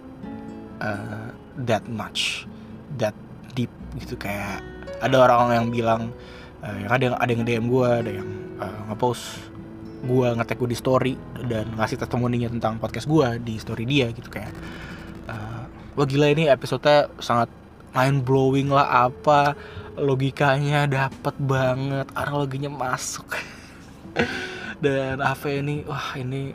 uh, 0.82 1.30
that 1.54 1.86
much 1.86 2.50
that 2.98 3.14
deep 3.54 3.70
gitu. 3.94 4.18
Kayak 4.18 4.62
ada 4.98 5.16
orang 5.22 5.54
yang 5.54 5.66
bilang 5.70 6.02
uh, 6.66 6.76
yang 6.82 6.90
ada 6.90 7.02
yang 7.06 7.16
ada 7.18 7.30
yang 7.30 7.42
DM 7.46 7.66
gue 7.70 7.88
ada 7.88 8.10
yang 8.10 8.28
uh, 8.58 8.80
ngepost 8.90 9.54
gue 9.98 10.28
ngetek 10.30 10.62
gue 10.62 10.70
di 10.70 10.78
story 10.78 11.14
dan 11.50 11.74
ngasih 11.74 11.98
testimoninya 11.98 12.46
tentang 12.54 12.78
podcast 12.78 13.10
gue 13.10 13.38
di 13.42 13.58
story 13.58 13.86
dia 13.86 14.10
gitu. 14.10 14.30
Kayak 14.30 14.54
uh, 15.30 15.66
wah 15.98 16.06
gila 16.06 16.30
ini 16.30 16.46
episode 16.46 17.10
sangat 17.18 17.50
mind 17.92 18.24
blowing 18.24 18.68
lah 18.68 19.08
apa 19.08 19.56
logikanya 19.98 20.86
dapet 20.86 21.34
banget 21.42 22.06
analoginya 22.14 22.70
masuk. 22.70 23.26
Dan 24.84 25.18
apa 25.18 25.46
ini 25.50 25.82
wah 25.82 26.14
ini 26.14 26.54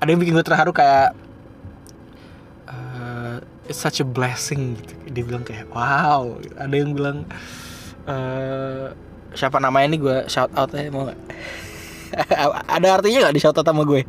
ada 0.00 0.08
yang 0.08 0.20
bikin 0.22 0.32
gue 0.38 0.46
terharu 0.46 0.70
kayak 0.70 1.12
uh, 2.70 3.42
it's 3.66 3.82
such 3.82 3.98
a 4.00 4.06
blessing 4.06 4.78
gitu. 4.78 4.94
Dia 5.10 5.22
bilang 5.26 5.42
kayak 5.42 5.68
wow. 5.74 6.38
Ada 6.56 6.74
yang 6.74 6.94
bilang 6.94 7.26
uh, 8.06 8.94
siapa 9.34 9.58
namanya 9.58 9.86
ini 9.90 9.98
gue 9.98 10.16
shout 10.30 10.50
out 10.54 10.70
ya 10.72 10.86
mau 10.94 11.10
gak? 11.10 11.20
ada 12.78 12.86
artinya 12.98 13.26
nggak 13.26 13.34
di 13.34 13.42
shout 13.42 13.58
out 13.58 13.66
sama 13.66 13.82
gue? 13.82 14.02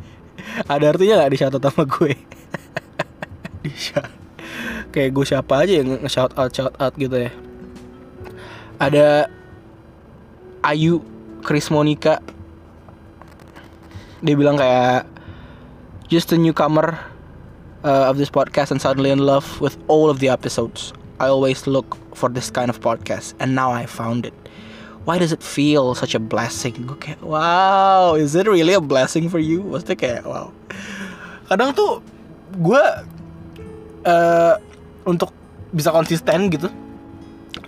Ada 0.65 0.85
artinya 0.93 1.13
nggak 1.25 1.31
di 1.33 1.37
shout 1.37 1.53
out 1.53 1.65
sama 1.65 1.83
gue? 1.85 2.13
Di 3.61 3.69
shout 3.77 4.20
kayak 4.91 5.15
gue 5.15 5.25
siapa 5.25 5.65
aja 5.65 5.73
yang 5.81 5.99
nge 6.01 6.11
shout 6.11 6.33
out 6.35 6.51
shout 6.51 6.75
out 6.77 6.93
gitu 6.99 7.27
ya. 7.27 7.31
Ada 8.81 9.29
Ayu 10.61 11.01
Chris 11.41 11.69
Monica 11.73 12.21
dia 14.21 14.37
bilang 14.37 14.61
kayak 14.61 15.09
just 16.05 16.29
a 16.29 16.37
newcomer 16.37 16.93
uh, 17.81 18.05
of 18.09 18.21
this 18.21 18.29
podcast 18.29 18.69
and 18.69 18.77
suddenly 18.77 19.09
in 19.09 19.17
love 19.17 19.45
with 19.57 19.77
all 19.89 20.09
of 20.09 20.21
the 20.21 20.29
episodes. 20.29 20.93
I 21.17 21.29
always 21.29 21.65
look 21.65 21.97
for 22.13 22.29
this 22.29 22.49
kind 22.49 22.69
of 22.69 22.81
podcast 22.81 23.33
and 23.41 23.53
now 23.57 23.73
I 23.73 23.85
found 23.89 24.25
it. 24.25 24.33
Why 25.05 25.17
does 25.17 25.33
it 25.33 25.41
feel 25.41 25.97
such 25.97 26.13
a 26.13 26.21
blessing? 26.21 26.85
Kayak 27.01 27.25
wow 27.25 28.13
is 28.13 28.37
it 28.37 28.45
really 28.45 28.77
a 28.77 28.81
blessing 28.81 29.29
for 29.29 29.41
you? 29.41 29.65
Maksudnya 29.65 29.97
kayak 29.97 30.23
wow. 30.29 30.53
Kadang 31.49 31.73
tuh 31.73 32.05
gue 32.53 32.83
uh, 34.05 34.55
untuk 35.07 35.33
bisa 35.71 35.89
konsisten 35.89 36.51
gitu. 36.51 36.69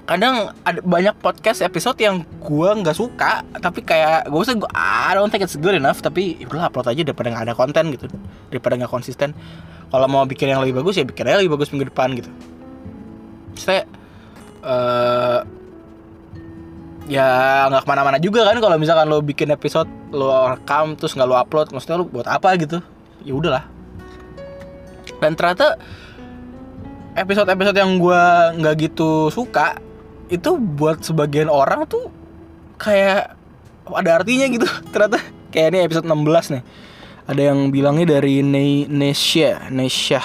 Kadang 0.03 0.51
ada 0.67 0.79
banyak 0.83 1.15
podcast 1.23 1.63
episode 1.63 1.95
yang 1.99 2.27
gue 2.43 2.69
nggak 2.83 2.95
suka 2.95 3.43
tapi 3.59 3.83
kayak 3.83 4.27
gue 4.27 4.39
usah 4.39 4.55
gue 4.55 4.67
I 4.75 5.15
don't 5.15 5.31
think 5.31 5.43
it's 5.43 5.55
good 5.55 5.75
enough 5.75 6.03
tapi 6.03 6.39
ya 6.39 6.47
udah 6.47 6.67
upload 6.67 6.91
aja 6.91 7.07
daripada 7.07 7.31
nggak 7.31 7.43
ada 7.47 7.55
konten 7.55 7.91
gitu 7.95 8.11
daripada 8.51 8.79
nggak 8.79 8.91
konsisten. 8.91 9.31
Kalau 9.87 10.07
mau 10.11 10.27
bikin 10.27 10.51
yang 10.51 10.59
lebih 10.59 10.83
bagus 10.83 10.99
ya 10.99 11.07
bikin 11.07 11.27
aja 11.27 11.39
lebih 11.39 11.55
bagus 11.55 11.71
minggu 11.71 11.87
depan 11.87 12.15
gitu. 12.19 12.31
Saya 13.55 13.87
uh, 14.63 15.39
ya 17.07 17.27
nggak 17.71 17.83
ke 17.83 17.87
mana-mana 17.87 18.17
juga 18.19 18.47
kan 18.47 18.59
kalau 18.59 18.75
misalkan 18.79 19.07
lo 19.11 19.19
bikin 19.19 19.51
episode 19.51 19.87
lo 20.15 20.51
rekam 20.51 20.95
terus 20.95 21.15
nggak 21.15 21.27
lo 21.27 21.35
upload 21.35 21.71
maksudnya 21.71 21.99
lo 21.99 22.07
buat 22.07 22.27
apa 22.27 22.55
gitu? 22.59 22.79
Ya 23.23 23.33
udahlah. 23.35 23.63
Dan 25.23 25.39
ternyata 25.39 25.79
episode-episode 27.13 27.77
yang 27.77 28.01
gue 28.01 28.23
nggak 28.59 28.75
gitu 28.89 29.29
suka 29.29 29.77
itu 30.29 30.57
buat 30.57 31.05
sebagian 31.05 31.45
orang 31.45 31.85
tuh 31.85 32.09
kayak 32.81 33.37
ada 33.93 34.09
artinya 34.21 34.45
gitu. 34.49 34.65
Ternyata 34.93 35.21
kayak 35.53 35.67
ini 35.73 35.79
episode 35.85 36.09
16 36.09 36.53
nih. 36.57 36.63
Ada 37.23 37.41
yang 37.53 37.71
bilangnya 37.71 38.19
dari 38.19 38.43
ne 38.43 38.89
Nesha 38.89 39.71
Nesha. 39.71 40.19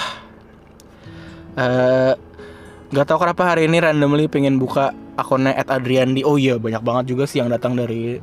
Uh, 1.59 2.13
nggak 2.89 3.05
tahu 3.05 3.19
kenapa 3.23 3.55
hari 3.55 3.67
ini 3.69 3.77
randomly 3.79 4.25
pengen 4.27 4.57
buka 4.57 4.91
akunnya 5.15 5.55
at 5.55 5.69
Adriandi. 5.69 6.25
Oh 6.25 6.35
iya 6.35 6.57
banyak 6.57 6.81
banget 6.81 7.15
juga 7.15 7.29
sih 7.29 7.39
yang 7.39 7.53
datang 7.53 7.77
dari 7.77 8.19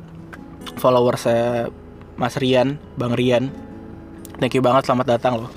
followers 0.77 1.25
saya 1.25 1.71
Mas 2.19 2.35
Rian 2.37 2.77
Bang 2.99 3.15
Rian. 3.15 3.49
Thank 4.37 4.53
you 4.53 4.61
banget 4.61 4.85
selamat 4.85 5.17
datang 5.17 5.33
loh 5.41 5.49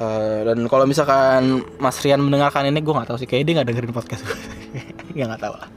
Uh, 0.00 0.48
dan 0.48 0.64
kalau 0.64 0.88
misalkan 0.88 1.60
Mas 1.76 2.00
Rian 2.00 2.24
mendengarkan 2.24 2.64
ini 2.64 2.80
gue 2.80 2.94
nggak 2.96 3.12
tahu 3.12 3.20
sih. 3.20 3.28
Kayak 3.28 3.44
dia 3.44 3.54
nggak 3.60 3.68
dengerin 3.68 3.92
podcast 3.92 4.24
gue 4.24 4.38
ya 5.18 5.28
nggak 5.28 5.42
tahu 5.44 5.54
lah. 5.60 5.68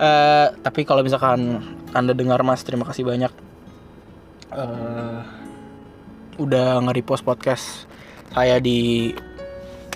Uh, 0.00 0.46
tapi 0.66 0.82
kalau 0.82 1.06
misalkan 1.06 1.62
anda 1.94 2.10
dengar 2.10 2.42
Mas 2.42 2.66
terima 2.66 2.82
kasih 2.90 3.06
banyak. 3.06 3.30
Uh, 4.50 5.22
udah 6.42 6.82
nge-repost 6.82 7.22
podcast 7.22 7.86
saya 8.34 8.58
di 8.58 9.14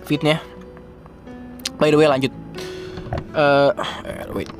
feednya. 0.06 0.38
By 1.82 1.90
the 1.90 1.98
way 1.98 2.06
lanjut. 2.06 2.30
Uh, 3.34 3.74
wait. 4.30 4.50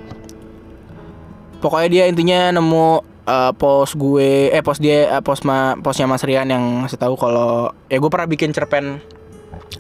Pokoknya 1.62 1.88
dia 1.88 2.04
intinya 2.10 2.50
nemu 2.58 3.13
uh, 3.28 3.52
post 3.56 3.96
gue 3.96 4.52
eh 4.52 4.62
post 4.64 4.80
dia 4.80 5.18
uh, 5.18 5.22
post 5.24 5.44
ma 5.44 5.76
postnya 5.80 6.08
Mas 6.08 6.24
Rian 6.24 6.48
yang 6.48 6.84
ngasih 6.84 7.00
tahu 7.00 7.16
kalau 7.16 7.72
ya 7.88 7.98
gue 8.00 8.10
pernah 8.12 8.28
bikin 8.28 8.52
cerpen 8.52 9.00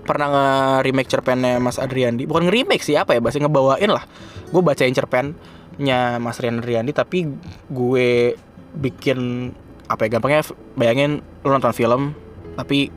pernah 0.04 0.28
nge 0.28 0.48
remake 0.84 1.10
cerpennya 1.10 1.60
Mas 1.60 1.80
Adriandi. 1.80 2.28
Bukan 2.28 2.48
nge 2.48 2.52
remake 2.52 2.84
sih 2.84 2.96
apa 2.96 3.16
ya 3.16 3.20
bahasa 3.24 3.40
ngebawain 3.40 3.88
lah. 3.88 4.04
Gue 4.52 4.60
bacain 4.60 4.92
cerpennya 4.92 6.20
Mas 6.20 6.38
Rian 6.40 6.60
Adriandi 6.60 6.92
tapi 6.92 7.28
gue 7.72 8.36
bikin 8.74 9.50
apa 9.84 10.08
ya 10.08 10.16
gampangnya 10.16 10.42
bayangin 10.74 11.20
lu 11.44 11.52
nonton 11.52 11.76
film 11.76 12.16
tapi 12.56 12.88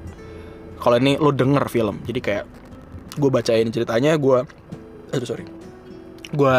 kalau 0.77 0.99
ini 0.99 1.15
lu 1.17 1.31
denger 1.31 1.65
film. 1.71 2.03
Jadi 2.05 2.19
kayak 2.19 2.45
gue 3.17 3.29
bacain 3.31 3.67
ceritanya 3.71 4.15
gue 4.19 4.39
aduh 5.11 5.27
sorry. 5.27 5.47
Gue 6.31 6.57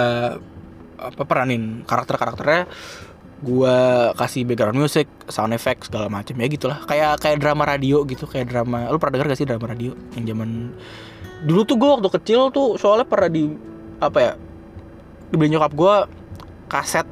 apa 0.98 1.22
peranin 1.22 1.86
karakter 1.86 2.18
karakternya 2.18 2.66
gue 3.38 3.76
kasih 4.18 4.42
background 4.42 4.78
music, 4.78 5.06
sound 5.30 5.54
effect 5.54 5.86
segala 5.86 6.10
macam 6.10 6.34
ya 6.34 6.46
gitulah. 6.50 6.82
Kayak 6.86 7.22
kayak 7.22 7.38
drama 7.38 7.62
radio 7.62 8.02
gitu, 8.02 8.26
kayak 8.26 8.50
drama. 8.50 8.90
Lu 8.90 8.98
pernah 8.98 9.20
denger 9.20 9.34
gak 9.34 9.38
sih 9.38 9.46
drama 9.46 9.66
radio 9.70 9.94
yang 10.18 10.24
zaman 10.34 10.74
dulu 11.46 11.62
tuh 11.62 11.76
gue 11.78 11.88
waktu 11.88 12.08
kecil 12.18 12.50
tuh 12.50 12.74
soalnya 12.74 13.06
pernah 13.06 13.30
di 13.30 13.46
apa 14.02 14.18
ya 14.18 14.32
dibeli 15.30 15.54
nyokap 15.54 15.72
gue 15.74 15.94
kaset 16.66 17.06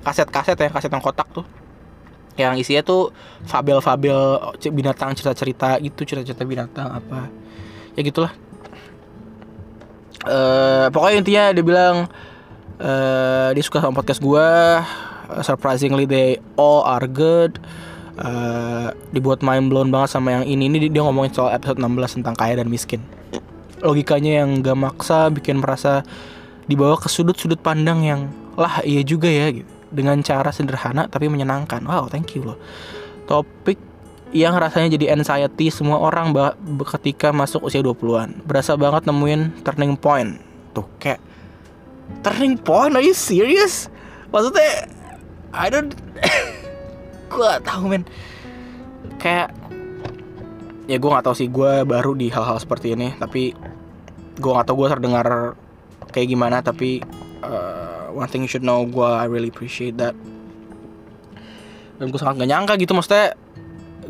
kaset 0.00 0.28
kaset 0.32 0.56
ya 0.56 0.68
kaset 0.72 0.88
yang 0.88 1.04
kotak 1.04 1.28
tuh 1.28 1.44
yang 2.40 2.56
isinya 2.56 2.80
tuh 2.80 3.12
fabel-fabel 3.44 4.54
binatang 4.72 5.12
cerita-cerita 5.12 5.76
itu 5.76 6.00
cerita-cerita 6.08 6.48
binatang 6.48 6.88
apa 6.88 7.28
ya 7.98 8.00
gitulah 8.00 8.32
uh, 10.24 10.88
pokoknya 10.88 11.16
intinya 11.20 11.44
dia 11.52 11.64
bilang 11.64 12.08
uh, 12.80 13.48
dia 13.52 13.64
suka 13.64 13.84
sama 13.84 13.92
podcast 13.92 14.24
gue 14.24 14.48
surprisingly 15.42 16.04
they 16.04 16.38
all 16.58 16.82
are 16.82 17.06
good. 17.06 17.62
Uh, 18.20 18.92
dibuat 19.16 19.40
mind 19.40 19.72
blown 19.72 19.88
banget 19.88 20.12
sama 20.18 20.34
yang 20.34 20.44
ini. 20.44 20.68
Ini 20.68 20.92
dia 20.92 21.02
ngomongin 21.02 21.32
soal 21.32 21.56
episode 21.56 21.80
16 21.80 22.20
tentang 22.20 22.34
kaya 22.36 22.58
dan 22.60 22.68
miskin. 22.68 23.00
Logikanya 23.80 24.44
yang 24.44 24.60
gak 24.60 24.76
maksa 24.76 25.32
bikin 25.32 25.64
merasa 25.64 26.04
dibawa 26.68 27.00
ke 27.00 27.08
sudut-sudut 27.08 27.58
pandang 27.64 28.04
yang 28.04 28.20
lah 28.60 28.84
iya 28.84 29.00
juga 29.00 29.30
ya 29.30 29.48
gitu. 29.54 29.70
Dengan 29.90 30.20
cara 30.20 30.52
sederhana 30.52 31.08
tapi 31.08 31.32
menyenangkan. 31.32 31.80
Wow 31.86 32.12
thank 32.12 32.36
you 32.36 32.44
loh. 32.44 32.58
Topik 33.24 33.80
yang 34.30 34.54
rasanya 34.54 34.94
jadi 34.94 35.16
anxiety 35.16 35.74
semua 35.74 35.98
orang 35.98 36.30
ketika 36.94 37.34
masuk 37.34 37.66
usia 37.66 37.82
20-an 37.82 38.46
berasa 38.46 38.78
banget 38.78 39.08
nemuin 39.08 39.64
turning 39.66 39.98
point. 39.98 40.38
Tuh 40.70 40.86
kayak 41.02 41.18
turning 42.22 42.54
point? 42.60 42.94
Are 42.94 43.02
you 43.02 43.16
serious? 43.16 43.90
Maksudnya 44.30 44.86
I 45.50 45.66
don't 45.70 45.94
gue 47.30 47.44
gak 47.44 47.62
tahu 47.66 47.90
men. 47.90 48.04
Kayak 49.18 49.54
ya 50.90 50.98
gue 50.98 51.10
nggak 51.10 51.22
tahu 51.22 51.36
sih 51.38 51.46
gue 51.46 51.86
baru 51.86 52.18
di 52.18 52.26
hal-hal 52.34 52.58
seperti 52.58 52.98
ini 52.98 53.14
tapi 53.14 53.54
gue 54.34 54.50
nggak 54.50 54.66
tahu 54.66 54.82
gue 54.82 54.88
terdengar 54.90 55.54
kayak 56.10 56.34
gimana 56.34 56.58
tapi 56.66 56.98
uh, 57.46 58.10
one 58.10 58.26
thing 58.26 58.42
you 58.42 58.50
should 58.50 58.66
know 58.66 58.82
gue 58.82 59.06
I 59.06 59.30
really 59.30 59.54
appreciate 59.54 59.94
that. 60.02 60.18
Dan 62.00 62.10
gue 62.10 62.18
sangat 62.18 62.42
gak 62.42 62.50
nyangka 62.50 62.74
gitu 62.80 62.96
maksudnya 62.96 63.36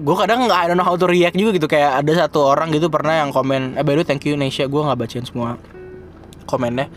gue 0.00 0.16
kadang 0.16 0.48
nggak 0.48 0.61
I 0.61 0.66
don't 0.72 0.81
know 0.81 0.87
how 0.87 0.96
to 0.96 1.05
react 1.05 1.37
juga 1.37 1.53
gitu 1.53 1.68
kayak 1.68 2.00
ada 2.00 2.24
satu 2.24 2.48
orang 2.48 2.72
gitu 2.72 2.88
pernah 2.88 3.20
yang 3.20 3.37
komen 3.37 3.76
eh 3.76 3.85
by 3.85 3.92
the 3.92 4.00
way 4.00 4.07
thank 4.09 4.24
you 4.24 4.33
Nesha 4.33 4.64
gue 4.64 4.81
nggak 4.81 4.96
bacain 4.96 5.26
semua 5.29 5.61
komennya. 6.48 6.88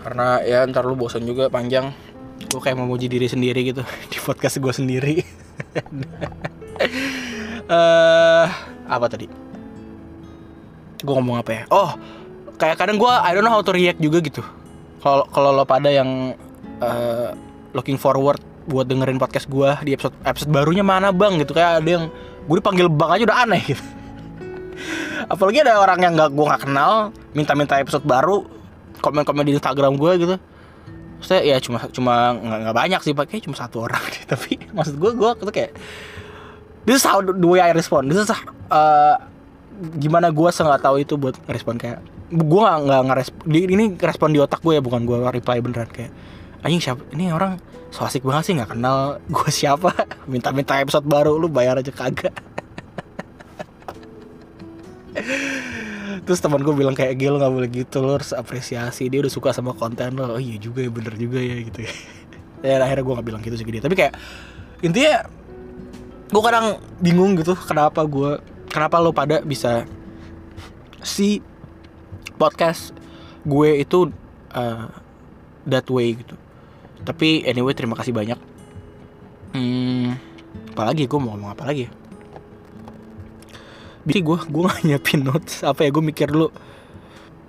Karena 0.00 0.40
ya 0.40 0.64
ntar 0.70 0.86
lu 0.88 0.96
bosan 0.96 1.26
juga 1.28 1.52
panjang 1.52 1.92
gue 2.40 2.60
kayak 2.60 2.78
memuji 2.78 3.06
diri 3.10 3.28
sendiri 3.28 3.60
gitu 3.74 3.82
di 4.12 4.18
podcast 4.22 4.56
gue 4.56 4.72
sendiri. 4.72 5.14
Uh, 7.68 8.46
apa 8.94 9.06
tadi? 9.10 9.26
Gue 11.00 11.14
ngomong 11.16 11.40
apa 11.40 11.50
ya? 11.52 11.62
Oh 11.68 11.92
kayak 12.60 12.76
kadang 12.76 13.00
gue 13.00 13.08
I 13.08 13.32
don't 13.32 13.40
know 13.40 13.52
how 13.56 13.64
to 13.64 13.72
react 13.72 13.98
juga 13.98 14.20
gitu. 14.20 14.44
Kalau 15.00 15.24
kalau 15.32 15.56
lo 15.56 15.64
pada 15.64 15.88
yang 15.88 16.36
uh, 16.84 17.32
looking 17.72 17.96
forward 17.96 18.36
buat 18.68 18.84
dengerin 18.84 19.16
podcast 19.16 19.48
gue 19.48 19.72
di 19.88 19.96
episode 19.96 20.12
episode 20.28 20.52
barunya 20.52 20.84
mana 20.84 21.08
bang? 21.08 21.40
Gitu 21.40 21.56
kayak 21.56 21.80
ada 21.80 21.88
yang 21.88 22.04
gue 22.44 22.56
dipanggil 22.60 22.92
bang 22.92 23.10
aja 23.16 23.24
udah 23.32 23.38
aneh 23.48 23.62
gitu. 23.72 23.84
Apalagi 25.32 25.64
ada 25.64 25.80
orang 25.80 25.98
yang 26.04 26.12
nggak 26.20 26.30
gue 26.36 26.44
nggak 26.44 26.62
kenal 26.68 26.92
minta-minta 27.32 27.80
episode 27.80 28.04
baru 28.04 28.44
komen-komen 29.00 29.48
di 29.48 29.56
Instagram 29.56 29.96
gue 29.96 30.12
gitu 30.20 30.36
saya 31.20 31.44
ya 31.44 31.56
cuma 31.60 31.84
cuma 31.92 32.34
nggak 32.36 32.76
banyak 32.76 33.00
sih 33.04 33.14
pakai 33.14 33.40
cuma 33.44 33.56
satu 33.56 33.84
orang 33.84 34.00
deh. 34.12 34.24
tapi 34.32 34.56
maksud 34.72 34.96
gue 34.96 35.10
gue 35.16 35.30
tuh 35.36 35.52
kayak 35.52 35.72
this 36.84 37.00
is 37.00 37.06
how 37.06 37.20
the 37.20 37.48
way 37.48 37.60
I 37.60 37.72
respond. 37.76 38.08
This 38.08 38.24
is 38.24 38.30
uh, 38.32 39.16
gimana 39.96 40.32
gue 40.32 40.48
nggak 40.48 40.82
tahu 40.82 40.96
itu 41.00 41.14
buat 41.20 41.36
respon. 41.46 41.76
Kayak 41.76 42.02
gue 42.30 42.60
nggak 42.60 43.00
nggak 43.06 43.18
ini 43.48 43.96
respon 44.00 44.32
di 44.32 44.40
otak 44.40 44.60
gue 44.64 44.78
ya 44.78 44.82
bukan 44.82 45.04
gue 45.04 45.16
reply 45.20 45.60
beneran. 45.60 45.88
Kayak 45.88 46.12
anjing 46.64 46.82
siapa 46.82 47.02
ini 47.16 47.32
orang 47.32 47.56
so 47.90 48.04
asik 48.04 48.22
banget 48.22 48.52
sih 48.52 48.54
nggak 48.56 48.76
kenal 48.76 49.20
gue 49.28 49.48
siapa. 49.60 49.92
Minta-minta 50.26 50.80
episode 50.80 51.04
baru 51.04 51.36
lu 51.36 51.48
bayar 51.52 51.78
aja 51.78 51.92
kagak 51.92 52.32
terus 56.26 56.40
teman 56.42 56.60
gue 56.62 56.74
bilang 56.74 56.94
kayak 56.96 57.14
gil 57.18 57.38
nggak 57.38 57.52
boleh 57.52 57.70
gitu 57.70 58.02
lo 58.02 58.18
harus 58.18 58.34
apresiasi. 58.34 59.06
Dia 59.08 59.22
udah 59.24 59.32
suka 59.32 59.50
sama 59.54 59.76
konten 59.76 60.16
lo 60.16 60.36
oh 60.36 60.40
iya 60.40 60.56
juga 60.58 60.82
ya 60.82 60.90
bener 60.90 61.14
juga 61.16 61.38
ya 61.38 61.56
gitu 61.62 61.86
ya. 61.86 61.92
Dan 62.64 62.80
akhirnya 62.84 63.04
gue 63.04 63.14
nggak 63.16 63.26
bilang 63.26 63.42
gitu 63.42 63.54
sih 63.56 63.64
tapi 63.64 63.94
kayak 63.96 64.14
intinya 64.84 65.24
gue 66.30 66.42
kadang 66.44 66.66
bingung 67.02 67.34
gitu 67.36 67.56
kenapa 67.56 68.04
gue 68.04 68.38
kenapa 68.70 69.02
lo 69.02 69.10
pada 69.10 69.42
bisa 69.42 69.88
si 71.00 71.40
podcast 72.36 72.92
gue 73.48 73.80
itu 73.80 74.12
uh, 74.52 74.86
that 75.68 75.86
way 75.88 76.16
gitu. 76.16 76.36
Tapi 77.00 77.48
anyway 77.48 77.72
terima 77.72 77.96
kasih 77.96 78.12
banyak. 78.12 78.36
Hmm, 79.50 80.14
apalagi 80.70 81.10
gue 81.10 81.18
mau 81.18 81.34
ngomong 81.34 81.52
apa 81.56 81.66
lagi 81.66 81.90
ya 81.90 81.99
bisa 84.00 84.24
gue 84.24 84.38
gue 84.48 84.62
gak 84.64 84.80
nyiapin 84.86 85.20
notes. 85.20 85.60
Apa 85.64 85.84
ya 85.84 85.90
gue 85.92 86.04
mikir 86.04 86.32
dulu. 86.32 86.48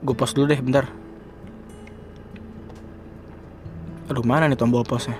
Gue 0.04 0.16
post 0.18 0.36
dulu 0.36 0.52
deh 0.52 0.60
bentar. 0.60 0.92
Aduh 4.12 4.28
mana 4.28 4.52
nih 4.52 4.60
tombol 4.60 4.84
postnya? 4.84 5.16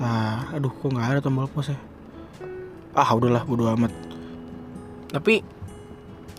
Nah, 0.00 0.48
aduh 0.56 0.72
kok 0.72 0.88
nggak 0.88 1.08
ada 1.12 1.20
tombol 1.20 1.44
postnya? 1.44 1.76
Ah 2.96 3.12
udahlah 3.12 3.44
bodo 3.44 3.68
amat. 3.68 3.92
Tapi 5.12 5.44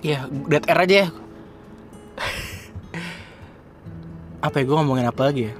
ya 0.01 0.25
dead 0.49 0.65
air 0.65 0.79
aja 0.81 0.95
ya. 1.05 1.07
Apa 4.45 4.61
ya 4.61 4.63
gue 4.65 4.75
ngomongin 4.81 5.05
apa 5.05 5.29
lagi 5.29 5.41
ya? 5.49 5.53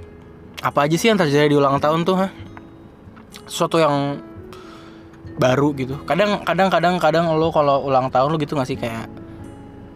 Apa 0.66 0.86
aja 0.86 0.96
sih 0.98 1.10
yang 1.10 1.18
terjadi 1.18 1.52
di 1.52 1.56
ulang 1.58 1.78
tahun 1.78 2.02
tuh 2.02 2.16
ha? 2.18 2.28
Sesuatu 3.46 3.78
yang 3.78 4.18
baru 5.36 5.76
gitu. 5.76 6.00
Kadang 6.08 6.42
kadang 6.42 6.68
kadang 6.72 6.94
kadang 6.96 7.24
lo 7.36 7.52
kalau 7.52 7.84
ulang 7.84 8.08
tahun 8.08 8.32
lo 8.32 8.36
gitu 8.40 8.56
gak 8.56 8.68
sih 8.68 8.78
kayak 8.80 9.08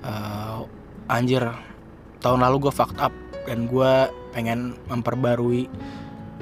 uh, 0.04 0.64
anjir 1.08 1.42
tahun 2.20 2.44
lalu 2.44 2.68
gue 2.68 2.72
fucked 2.72 3.00
up 3.00 3.12
dan 3.48 3.64
gue 3.64 3.92
pengen 4.36 4.76
memperbarui 4.86 5.66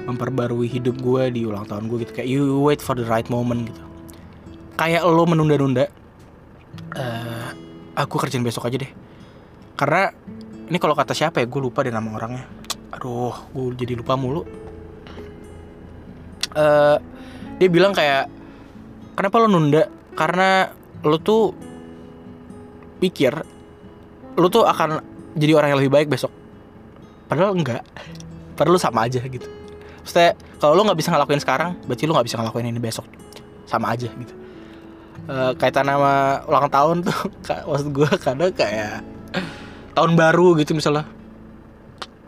memperbarui 0.03 0.67
hidup 0.67 0.99
gue 0.99 1.23
di 1.31 1.41
ulang 1.47 1.63
tahun 1.63 1.87
gue 1.87 2.07
gitu. 2.07 2.11
Kayak 2.19 2.29
you 2.29 2.43
wait 2.59 2.83
for 2.83 2.93
the 2.95 3.07
right 3.07 3.27
moment 3.31 3.71
gitu. 3.71 3.81
Kayak 4.75 5.07
lo 5.07 5.23
menunda-nunda 5.27 5.87
uh, 6.95 7.49
aku 7.95 8.15
kerjain 8.19 8.43
besok 8.43 8.67
aja 8.67 8.83
deh. 8.83 8.91
Karena 9.79 10.11
ini 10.69 10.77
kalau 10.77 10.93
kata 10.93 11.15
siapa 11.15 11.39
ya 11.39 11.47
gue 11.47 11.61
lupa 11.63 11.87
deh 11.87 11.91
nama 11.91 12.11
orangnya. 12.11 12.45
Aduh 12.95 13.35
gue 13.55 13.79
jadi 13.79 13.95
lupa 13.95 14.19
mulu. 14.19 14.43
Uh, 16.51 16.97
dia 17.61 17.69
bilang 17.69 17.93
kayak 17.93 18.38
kenapa 19.15 19.35
lo 19.41 19.47
nunda? 19.47 19.87
Karena 20.13 20.69
lo 21.05 21.17
tuh 21.21 21.55
pikir 22.99 23.31
lo 24.35 24.47
tuh 24.51 24.67
akan 24.67 24.99
jadi 25.35 25.55
orang 25.55 25.75
yang 25.75 25.79
lebih 25.79 25.93
baik 25.93 26.07
besok. 26.11 26.31
Padahal 27.31 27.55
enggak. 27.55 27.85
Padahal 28.55 28.75
lo 28.75 28.81
sama 28.81 29.07
aja 29.07 29.21
gitu. 29.23 29.47
Maksudnya 30.03 30.35
kalau 30.59 30.73
lo 30.75 30.81
nggak 30.89 30.99
bisa 30.99 31.09
ngelakuin 31.13 31.41
sekarang 31.41 31.71
berarti 31.87 32.03
lo 32.07 32.13
nggak 32.17 32.27
bisa 32.27 32.37
ngelakuin 32.39 32.67
ini 32.69 32.81
besok. 32.81 33.05
Sama 33.69 33.93
aja 33.95 34.09
gitu. 34.09 34.33
Uh, 35.29 35.53
kaitan 35.61 35.85
nama 35.85 36.41
ulang 36.49 36.73
tahun 36.73 37.05
tuh 37.05 37.19
maksud 37.69 37.87
gue 37.93 38.09
kadang 38.17 38.49
kayak 38.55 39.05
tahun 39.93 40.11
baru 40.17 40.57
gitu 40.59 40.73
misalnya. 40.73 41.05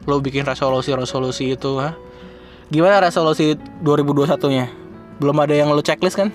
Lo 0.06 0.22
bikin 0.22 0.46
resolusi 0.46 0.94
resolusi 0.94 1.54
itu 1.54 1.78
ha 1.82 1.94
gimana 2.72 3.04
resolusi 3.04 3.60
2021 3.84 4.56
nya 4.56 4.72
belum 5.20 5.36
ada 5.44 5.52
yang 5.52 5.76
lo 5.76 5.84
checklist 5.84 6.16
kan 6.16 6.32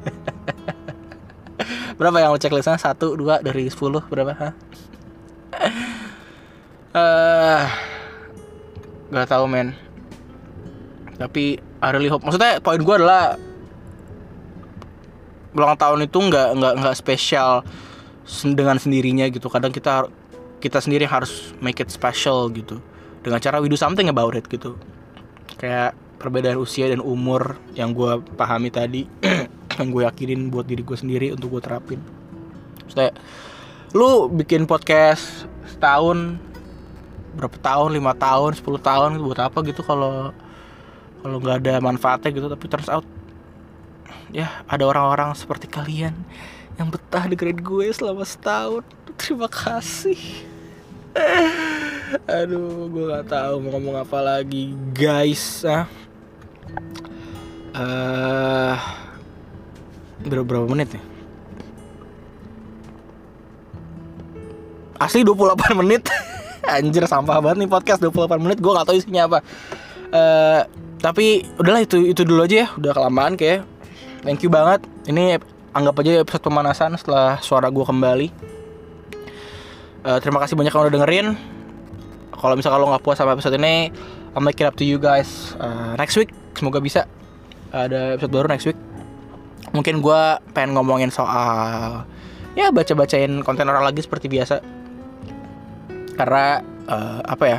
berapa 2.00 2.16
yang 2.16 2.32
lo 2.32 2.40
checklistnya 2.40 2.80
satu 2.80 3.12
dua 3.16 3.44
dari 3.44 3.68
10 3.68 3.76
berapa? 4.08 4.32
Ha 4.32 4.48
uh, 6.94 7.62
gak 9.10 9.28
tau 9.30 9.44
men. 9.46 9.74
Tapi 11.18 11.60
I 11.80 11.88
really 11.92 12.08
hope. 12.08 12.24
Maksudnya 12.24 12.60
poin 12.64 12.80
gue 12.80 12.96
adalah 12.96 13.36
ulang 15.50 15.74
tahun 15.74 16.06
itu 16.06 16.18
nggak 16.30 16.48
nggak 16.62 16.74
nggak 16.78 16.96
spesial 16.96 17.66
dengan 18.44 18.80
sendirinya 18.80 19.28
gitu. 19.28 19.50
Kadang 19.52 19.74
kita 19.74 20.08
kita 20.60 20.78
sendiri 20.80 21.04
harus 21.08 21.52
make 21.60 21.80
it 21.80 21.92
special 21.92 22.48
gitu. 22.52 22.80
Dengan 23.20 23.40
cara 23.40 23.60
we 23.60 23.68
do 23.68 23.76
something 23.76 24.08
about 24.08 24.32
it 24.36 24.48
gitu. 24.48 24.76
Kayak 25.60 25.92
perbedaan 26.20 26.60
usia 26.60 26.88
dan 26.88 27.00
umur 27.00 27.56
yang 27.76 27.96
gue 27.96 28.20
pahami 28.36 28.68
tadi 28.68 29.08
yang 29.78 29.94
gue 29.94 30.02
yakinin 30.02 30.50
buat 30.50 30.66
diri 30.66 30.82
gue 30.82 30.96
sendiri 30.98 31.26
untuk 31.36 31.58
gue 31.58 31.62
terapin. 31.62 32.00
Kayak 32.90 33.14
lu 33.94 34.26
bikin 34.30 34.66
podcast 34.66 35.46
setahun 35.66 36.38
berapa 37.38 37.56
tahun? 37.62 37.94
Lima 37.94 38.16
tahun 38.16 38.58
10 38.58 38.66
tahun 38.82 39.10
buat 39.22 39.38
apa 39.38 39.58
gitu 39.62 39.86
kalau 39.86 40.34
kalau 41.20 41.36
nggak 41.36 41.56
ada 41.62 41.74
manfaatnya 41.78 42.30
gitu 42.34 42.46
tapi 42.50 42.64
turns 42.66 42.90
out. 42.90 43.06
Ya 44.30 44.50
ada 44.66 44.86
orang-orang 44.86 45.34
seperti 45.34 45.66
kalian 45.66 46.14
yang 46.78 46.88
betah 46.88 47.28
dengerin 47.28 47.60
gue 47.60 47.86
selama 47.94 48.26
setahun. 48.26 48.82
Terima 49.20 49.46
kasih. 49.46 50.18
Aduh 52.40 52.90
gue 52.90 53.04
nggak 53.06 53.26
tahu 53.30 53.54
mau 53.62 53.78
ngomong 53.78 53.96
apa 54.02 54.18
lagi 54.18 54.74
guys 54.94 55.62
ah. 55.66 55.86
Uh, 57.70 58.74
berapa, 60.26 60.44
berapa 60.44 60.66
menit 60.68 60.96
nih 60.96 61.20
asli 65.00 65.24
28 65.24 65.80
menit. 65.80 66.04
Anjir 66.76 67.02
sampah 67.08 67.40
banget 67.40 67.64
nih 67.64 67.70
podcast 67.72 68.04
28 68.04 68.36
menit. 68.36 68.60
Gue 68.60 68.76
gak 68.76 68.86
tahu 68.86 69.00
isinya 69.00 69.26
apa. 69.26 69.38
Uh, 70.12 70.60
tapi 71.00 71.48
udahlah 71.56 71.82
itu 71.82 72.12
itu 72.12 72.22
dulu 72.22 72.44
aja 72.44 72.56
ya. 72.62 72.66
Udah 72.76 72.92
kelamaan 72.92 73.34
kayak. 73.34 73.64
Thank 74.20 74.44
you 74.44 74.52
banget. 74.52 74.84
Ini 75.08 75.40
anggap 75.72 75.96
aja 76.04 76.20
episode 76.20 76.44
pemanasan 76.44 76.92
setelah 77.00 77.40
suara 77.40 77.72
gue 77.72 77.82
kembali. 77.82 78.28
Uh, 80.04 80.18
terima 80.20 80.38
kasih 80.44 80.54
banyak 80.54 80.70
yang 80.70 80.84
udah 80.84 80.94
dengerin. 81.00 81.26
Kalau 82.36 82.54
misalnya 82.54 82.78
lo 82.78 82.92
nggak 82.92 83.04
puas 83.04 83.16
sama 83.16 83.36
episode 83.36 83.56
ini 83.56 83.92
I'm 84.32 84.46
make 84.46 84.60
it 84.62 84.68
up 84.68 84.76
to 84.78 84.84
you 84.86 85.00
guys 85.00 85.56
uh, 85.58 85.96
next 85.96 86.14
week. 86.20 86.30
Semoga 86.54 86.78
bisa. 86.78 87.08
Ada 87.72 88.20
episode 88.20 88.32
baru 88.32 88.46
next 88.52 88.68
week 88.68 88.89
mungkin 89.70 90.02
gue 90.02 90.22
pengen 90.50 90.74
ngomongin 90.74 91.10
soal 91.14 92.04
ya 92.58 92.74
baca 92.74 92.92
bacain 92.98 93.42
konten 93.46 93.66
orang 93.70 93.86
lagi 93.86 94.02
seperti 94.02 94.26
biasa. 94.26 94.62
Karena 96.18 96.60
uh, 96.90 97.20
apa 97.24 97.44
ya 97.46 97.58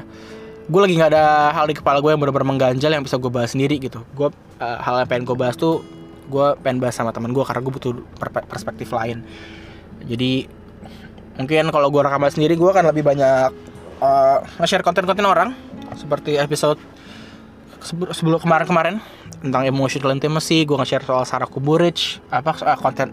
gue 0.72 0.80
lagi 0.80 0.94
nggak 0.96 1.12
ada 1.12 1.52
hal 1.52 1.66
di 1.68 1.76
kepala 1.76 2.00
gue 2.00 2.12
yang 2.14 2.22
benar-benar 2.22 2.48
mengganjal 2.48 2.92
yang 2.94 3.04
bisa 3.04 3.18
gue 3.20 3.32
bahas 3.32 3.52
sendiri 3.52 3.80
gitu. 3.82 4.04
Gue 4.14 4.30
uh, 4.62 4.78
hal 4.80 5.04
yang 5.04 5.10
pengen 5.10 5.24
gue 5.28 5.36
bahas 5.36 5.56
tuh 5.58 5.82
gue 6.32 6.48
pengen 6.64 6.80
bahas 6.80 6.96
sama 6.96 7.12
teman 7.12 7.36
gue 7.36 7.44
karena 7.44 7.60
gue 7.60 7.74
butuh 7.74 7.94
perspektif 8.48 8.94
lain. 8.96 9.26
Jadi 10.06 10.48
mungkin 11.40 11.72
kalau 11.74 11.88
gue 11.90 12.02
rekaman 12.04 12.32
sendiri 12.32 12.54
gue 12.60 12.70
akan 12.70 12.92
lebih 12.92 13.04
banyak 13.08 13.50
uh, 14.04 14.38
nge-share 14.60 14.84
konten-konten 14.84 15.26
orang 15.26 15.56
seperti 15.96 16.38
episode 16.40 16.80
sebelum 18.14 18.38
kemarin-kemarin 18.38 19.02
tentang 19.42 19.66
emotional 19.66 20.14
intimacy 20.14 20.64
gue 20.64 20.78
nge-share 20.78 21.04
soal 21.04 21.26
Sarah 21.26 21.50
Kuburich 21.50 22.22
apa 22.30 22.54
uh, 22.62 22.78
konten 22.78 23.12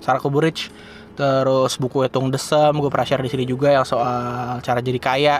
Sarah 0.00 0.18
Kuburich. 0.18 0.72
Terus 1.18 1.74
buku 1.82 2.06
hitung 2.06 2.30
desem 2.30 2.70
gue 2.78 2.86
pernah 2.86 3.02
share 3.02 3.22
di 3.26 3.30
sini 3.30 3.44
juga 3.44 3.74
yang 3.74 3.84
soal 3.84 4.62
cara 4.64 4.80
jadi 4.80 5.00
kaya. 5.02 5.36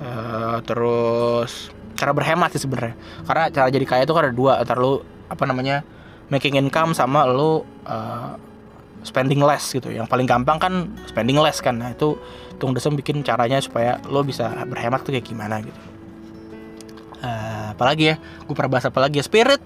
Uh, 0.00 0.60
terus 0.64 1.72
cara 1.96 2.12
berhemat 2.12 2.52
sih 2.52 2.60
sebenarnya. 2.60 2.92
Karena 3.24 3.44
cara 3.48 3.68
jadi 3.72 3.86
kaya 3.88 4.02
itu 4.04 4.12
kan 4.12 4.28
ada 4.28 4.36
dua 4.36 4.60
antara 4.60 4.80
lu 4.84 5.00
apa 5.32 5.44
namanya 5.48 5.80
making 6.28 6.60
income 6.60 6.92
sama 6.92 7.24
lu 7.24 7.64
uh, 7.88 8.36
spending 9.00 9.40
less 9.40 9.72
gitu. 9.72 9.88
Yang 9.88 10.12
paling 10.12 10.28
gampang 10.28 10.60
kan 10.60 10.92
spending 11.08 11.40
less 11.40 11.64
kan. 11.64 11.80
Nah 11.80 11.96
itu 11.96 12.20
tung 12.60 12.76
desem 12.76 12.92
bikin 12.92 13.24
caranya 13.24 13.56
supaya 13.64 13.96
lo 14.12 14.20
bisa 14.20 14.52
berhemat 14.68 15.00
tuh 15.08 15.16
kayak 15.16 15.24
gimana 15.24 15.64
gitu. 15.64 15.80
Uh, 17.24 17.49
apalagi 17.72 18.14
ya 18.14 18.16
gue 18.18 18.54
pernah 18.54 18.78
bahas 18.78 18.86
apa 18.86 18.98
lagi 19.00 19.22
ya 19.22 19.24
spirit. 19.24 19.62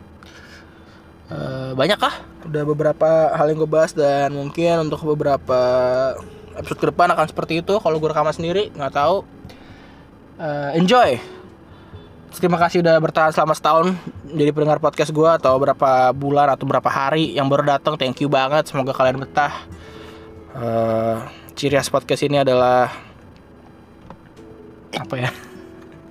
Uh, 1.25 1.73
banyak 1.73 1.97
kah 1.97 2.13
udah 2.45 2.63
beberapa 2.69 3.33
hal 3.33 3.49
yang 3.49 3.65
gue 3.65 3.71
bahas 3.71 3.97
dan 3.97 4.37
mungkin 4.37 4.85
untuk 4.85 5.01
beberapa 5.09 5.61
episode 6.55 6.79
ke 6.79 6.87
depan 6.93 7.09
akan 7.17 7.27
seperti 7.27 7.65
itu. 7.65 7.75
Kalau 7.81 7.97
gue 7.97 8.09
rekaman 8.09 8.35
sendiri 8.37 8.71
nggak 8.77 8.93
tahu. 8.93 9.25
Uh, 10.37 10.71
enjoy. 10.77 11.19
Terima 12.35 12.59
kasih 12.59 12.83
udah 12.83 12.99
bertahan 12.99 13.31
selama 13.31 13.55
setahun 13.55 13.95
jadi 14.27 14.51
pendengar 14.51 14.83
podcast 14.83 15.15
gue 15.15 15.31
atau 15.39 15.55
berapa 15.55 16.11
bulan 16.11 16.51
atau 16.51 16.67
berapa 16.67 16.91
hari 16.91 17.31
yang 17.33 17.47
baru 17.47 17.79
datang. 17.79 17.95
Thank 17.95 18.27
you 18.27 18.29
banget 18.29 18.67
semoga 18.67 18.91
kalian 18.91 19.23
betah. 19.23 19.55
Uh, 20.55 21.23
ciri 21.55 21.79
khas 21.79 21.91
podcast 21.91 22.27
ini 22.27 22.43
adalah 22.43 22.91
apa 24.95 25.15
ya 25.19 25.31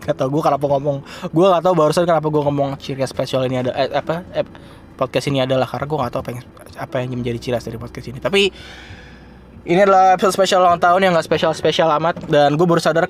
Gak 0.03 0.15
tau 0.19 0.27
gue 0.27 0.41
kenapa 0.43 0.65
ngomong 0.67 0.97
Gue 1.31 1.45
gak 1.47 1.63
tau 1.63 1.73
barusan 1.73 2.03
kenapa 2.03 2.27
gue 2.27 2.43
ngomong 2.43 2.75
ciri 2.75 3.03
spesial 3.07 3.47
ini 3.47 3.63
ada 3.63 3.71
eh, 3.71 3.89
Apa 3.91 4.27
eh, 4.35 4.45
Podcast 4.99 5.31
ini 5.31 5.39
adalah 5.39 5.65
Karena 5.65 5.85
gue 5.87 5.97
gak 5.97 6.11
tau 6.11 6.21
apa 6.21 6.29
yang, 6.35 6.41
apa 6.77 6.95
yang 7.01 7.09
menjadi 7.15 7.39
ciri 7.39 7.57
dari 7.59 7.77
podcast 7.79 8.07
ini. 8.11 8.19
Tapi 8.19 8.51
Ini 9.63 9.79
adalah 9.87 10.19
episode 10.19 10.35
spesial 10.35 10.59
ulang 10.59 10.79
tahun 10.79 10.99
yang 11.07 11.11
gak 11.15 11.27
spesial-spesial 11.27 11.89
amat 11.97 12.27
Dan 12.27 12.59
gue 12.59 12.67
baru 12.67 12.83
sadar 12.83 13.07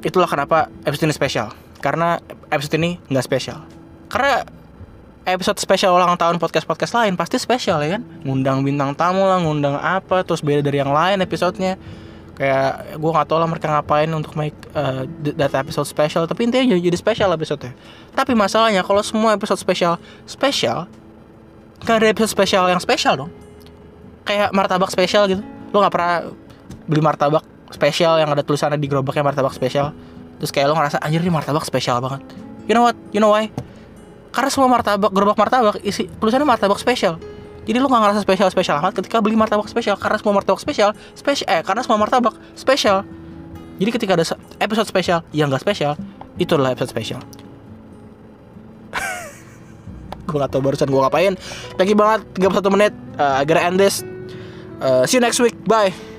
Itulah 0.00 0.28
kenapa 0.28 0.72
episode 0.88 1.12
ini 1.12 1.16
spesial. 1.16 1.52
Karena 1.84 2.16
episode 2.48 2.80
ini 2.80 2.96
gak 3.12 3.24
spesial. 3.24 3.60
Karena 4.08 4.48
episode 5.28 5.60
spesial 5.60 5.92
ulang 5.92 6.16
tahun 6.16 6.40
podcast-podcast 6.40 6.96
lain 6.96 7.12
pasti 7.20 7.36
spesial 7.36 7.84
ya 7.84 8.00
kan? 8.00 8.02
Ngundang 8.24 8.64
bintang 8.64 8.96
tamu 8.96 9.28
lah 9.28 9.38
ngundang 9.44 9.76
apa 9.76 10.24
terus 10.24 10.40
beda 10.40 10.64
dari 10.64 10.80
yang 10.80 10.90
lain 10.90 11.20
episodenya 11.20 11.76
kayak 12.40 12.96
gue 12.96 13.10
nggak 13.12 13.28
tahu 13.28 13.36
lah 13.36 13.44
mereka 13.44 13.68
ngapain 13.68 14.08
untuk 14.16 14.32
make 14.32 14.56
uh, 14.72 15.04
data 15.20 15.60
episode 15.60 15.84
spesial 15.84 16.24
tapi 16.24 16.48
intinya 16.48 16.72
jadi, 16.72 16.88
jadi 16.88 16.96
spesial 16.96 17.28
episode 17.36 17.68
tapi 18.16 18.32
masalahnya 18.32 18.80
kalau 18.80 19.04
semua 19.04 19.36
episode 19.36 19.60
spesial 19.60 20.00
spesial 20.24 20.88
gak 21.84 21.96
ada 22.00 22.06
episode 22.12 22.32
spesial 22.32 22.64
yang 22.68 22.80
spesial 22.80 23.14
dong. 23.16 23.30
Kayak 24.28 24.52
martabak 24.52 24.92
spesial 24.92 25.26
gitu. 25.26 25.42
Lo 25.72 25.80
nggak 25.80 25.94
pernah 25.94 26.28
beli 26.84 27.00
martabak 27.00 27.44
spesial 27.70 28.18
yang 28.20 28.28
ada 28.30 28.42
tulisannya 28.42 28.76
di 28.76 28.90
gerobaknya 28.90 29.22
martabak 29.22 29.54
spesial 29.54 29.94
terus 30.40 30.50
kayak 30.50 30.72
lo 30.72 30.74
ngerasa 30.74 30.98
anjir 31.04 31.20
ini 31.20 31.32
martabak 31.32 31.64
spesial 31.64 32.00
banget. 32.00 32.24
You 32.66 32.74
know 32.76 32.84
what? 32.84 32.96
You 33.14 33.20
know 33.22 33.32
why? 33.32 33.48
Karena 34.30 34.50
semua 34.52 34.68
martabak 34.68 35.10
gerobak 35.12 35.36
martabak 35.38 35.76
isi 35.84 36.08
tulisannya 36.20 36.46
martabak 36.48 36.78
spesial 36.80 37.20
jadi 37.68 37.76
lu 37.76 37.86
gak 37.92 38.00
ngerasa 38.00 38.20
spesial 38.24 38.48
spesial 38.48 38.80
amat 38.80 38.96
ketika 38.96 39.20
beli 39.20 39.36
martabak 39.36 39.68
spesial. 39.68 39.96
Karena 40.00 40.16
semua 40.16 40.40
martabak 40.40 40.60
spesial 40.60 40.96
spesial 41.12 41.46
eh 41.50 41.60
karena 41.60 41.84
semua 41.84 42.00
martabak 42.00 42.34
spesial. 42.56 43.04
Jadi 43.80 43.90
ketika 43.96 44.12
ada 44.16 44.24
episode 44.60 44.88
spesial 44.88 45.20
yang 45.32 45.52
gak 45.52 45.64
spesial 45.64 45.96
itu 46.40 46.56
adalah 46.56 46.72
episode 46.72 46.92
spesial. 46.92 47.20
Gue 50.28 50.36
gak 50.40 50.50
tau 50.54 50.62
barusan 50.64 50.88
gue 50.88 51.00
ngapain. 51.00 51.34
Thank 51.76 51.90
you 51.92 51.98
banget 51.98 52.24
31 52.38 52.74
menit. 52.74 52.92
Uh, 53.18 53.40
I 53.40 53.44
gotta 53.44 53.66
end 53.66 53.76
this. 53.76 54.00
Uh, 54.80 55.04
see 55.04 55.20
you 55.20 55.24
next 55.24 55.42
week. 55.42 55.56
Bye 55.68 56.09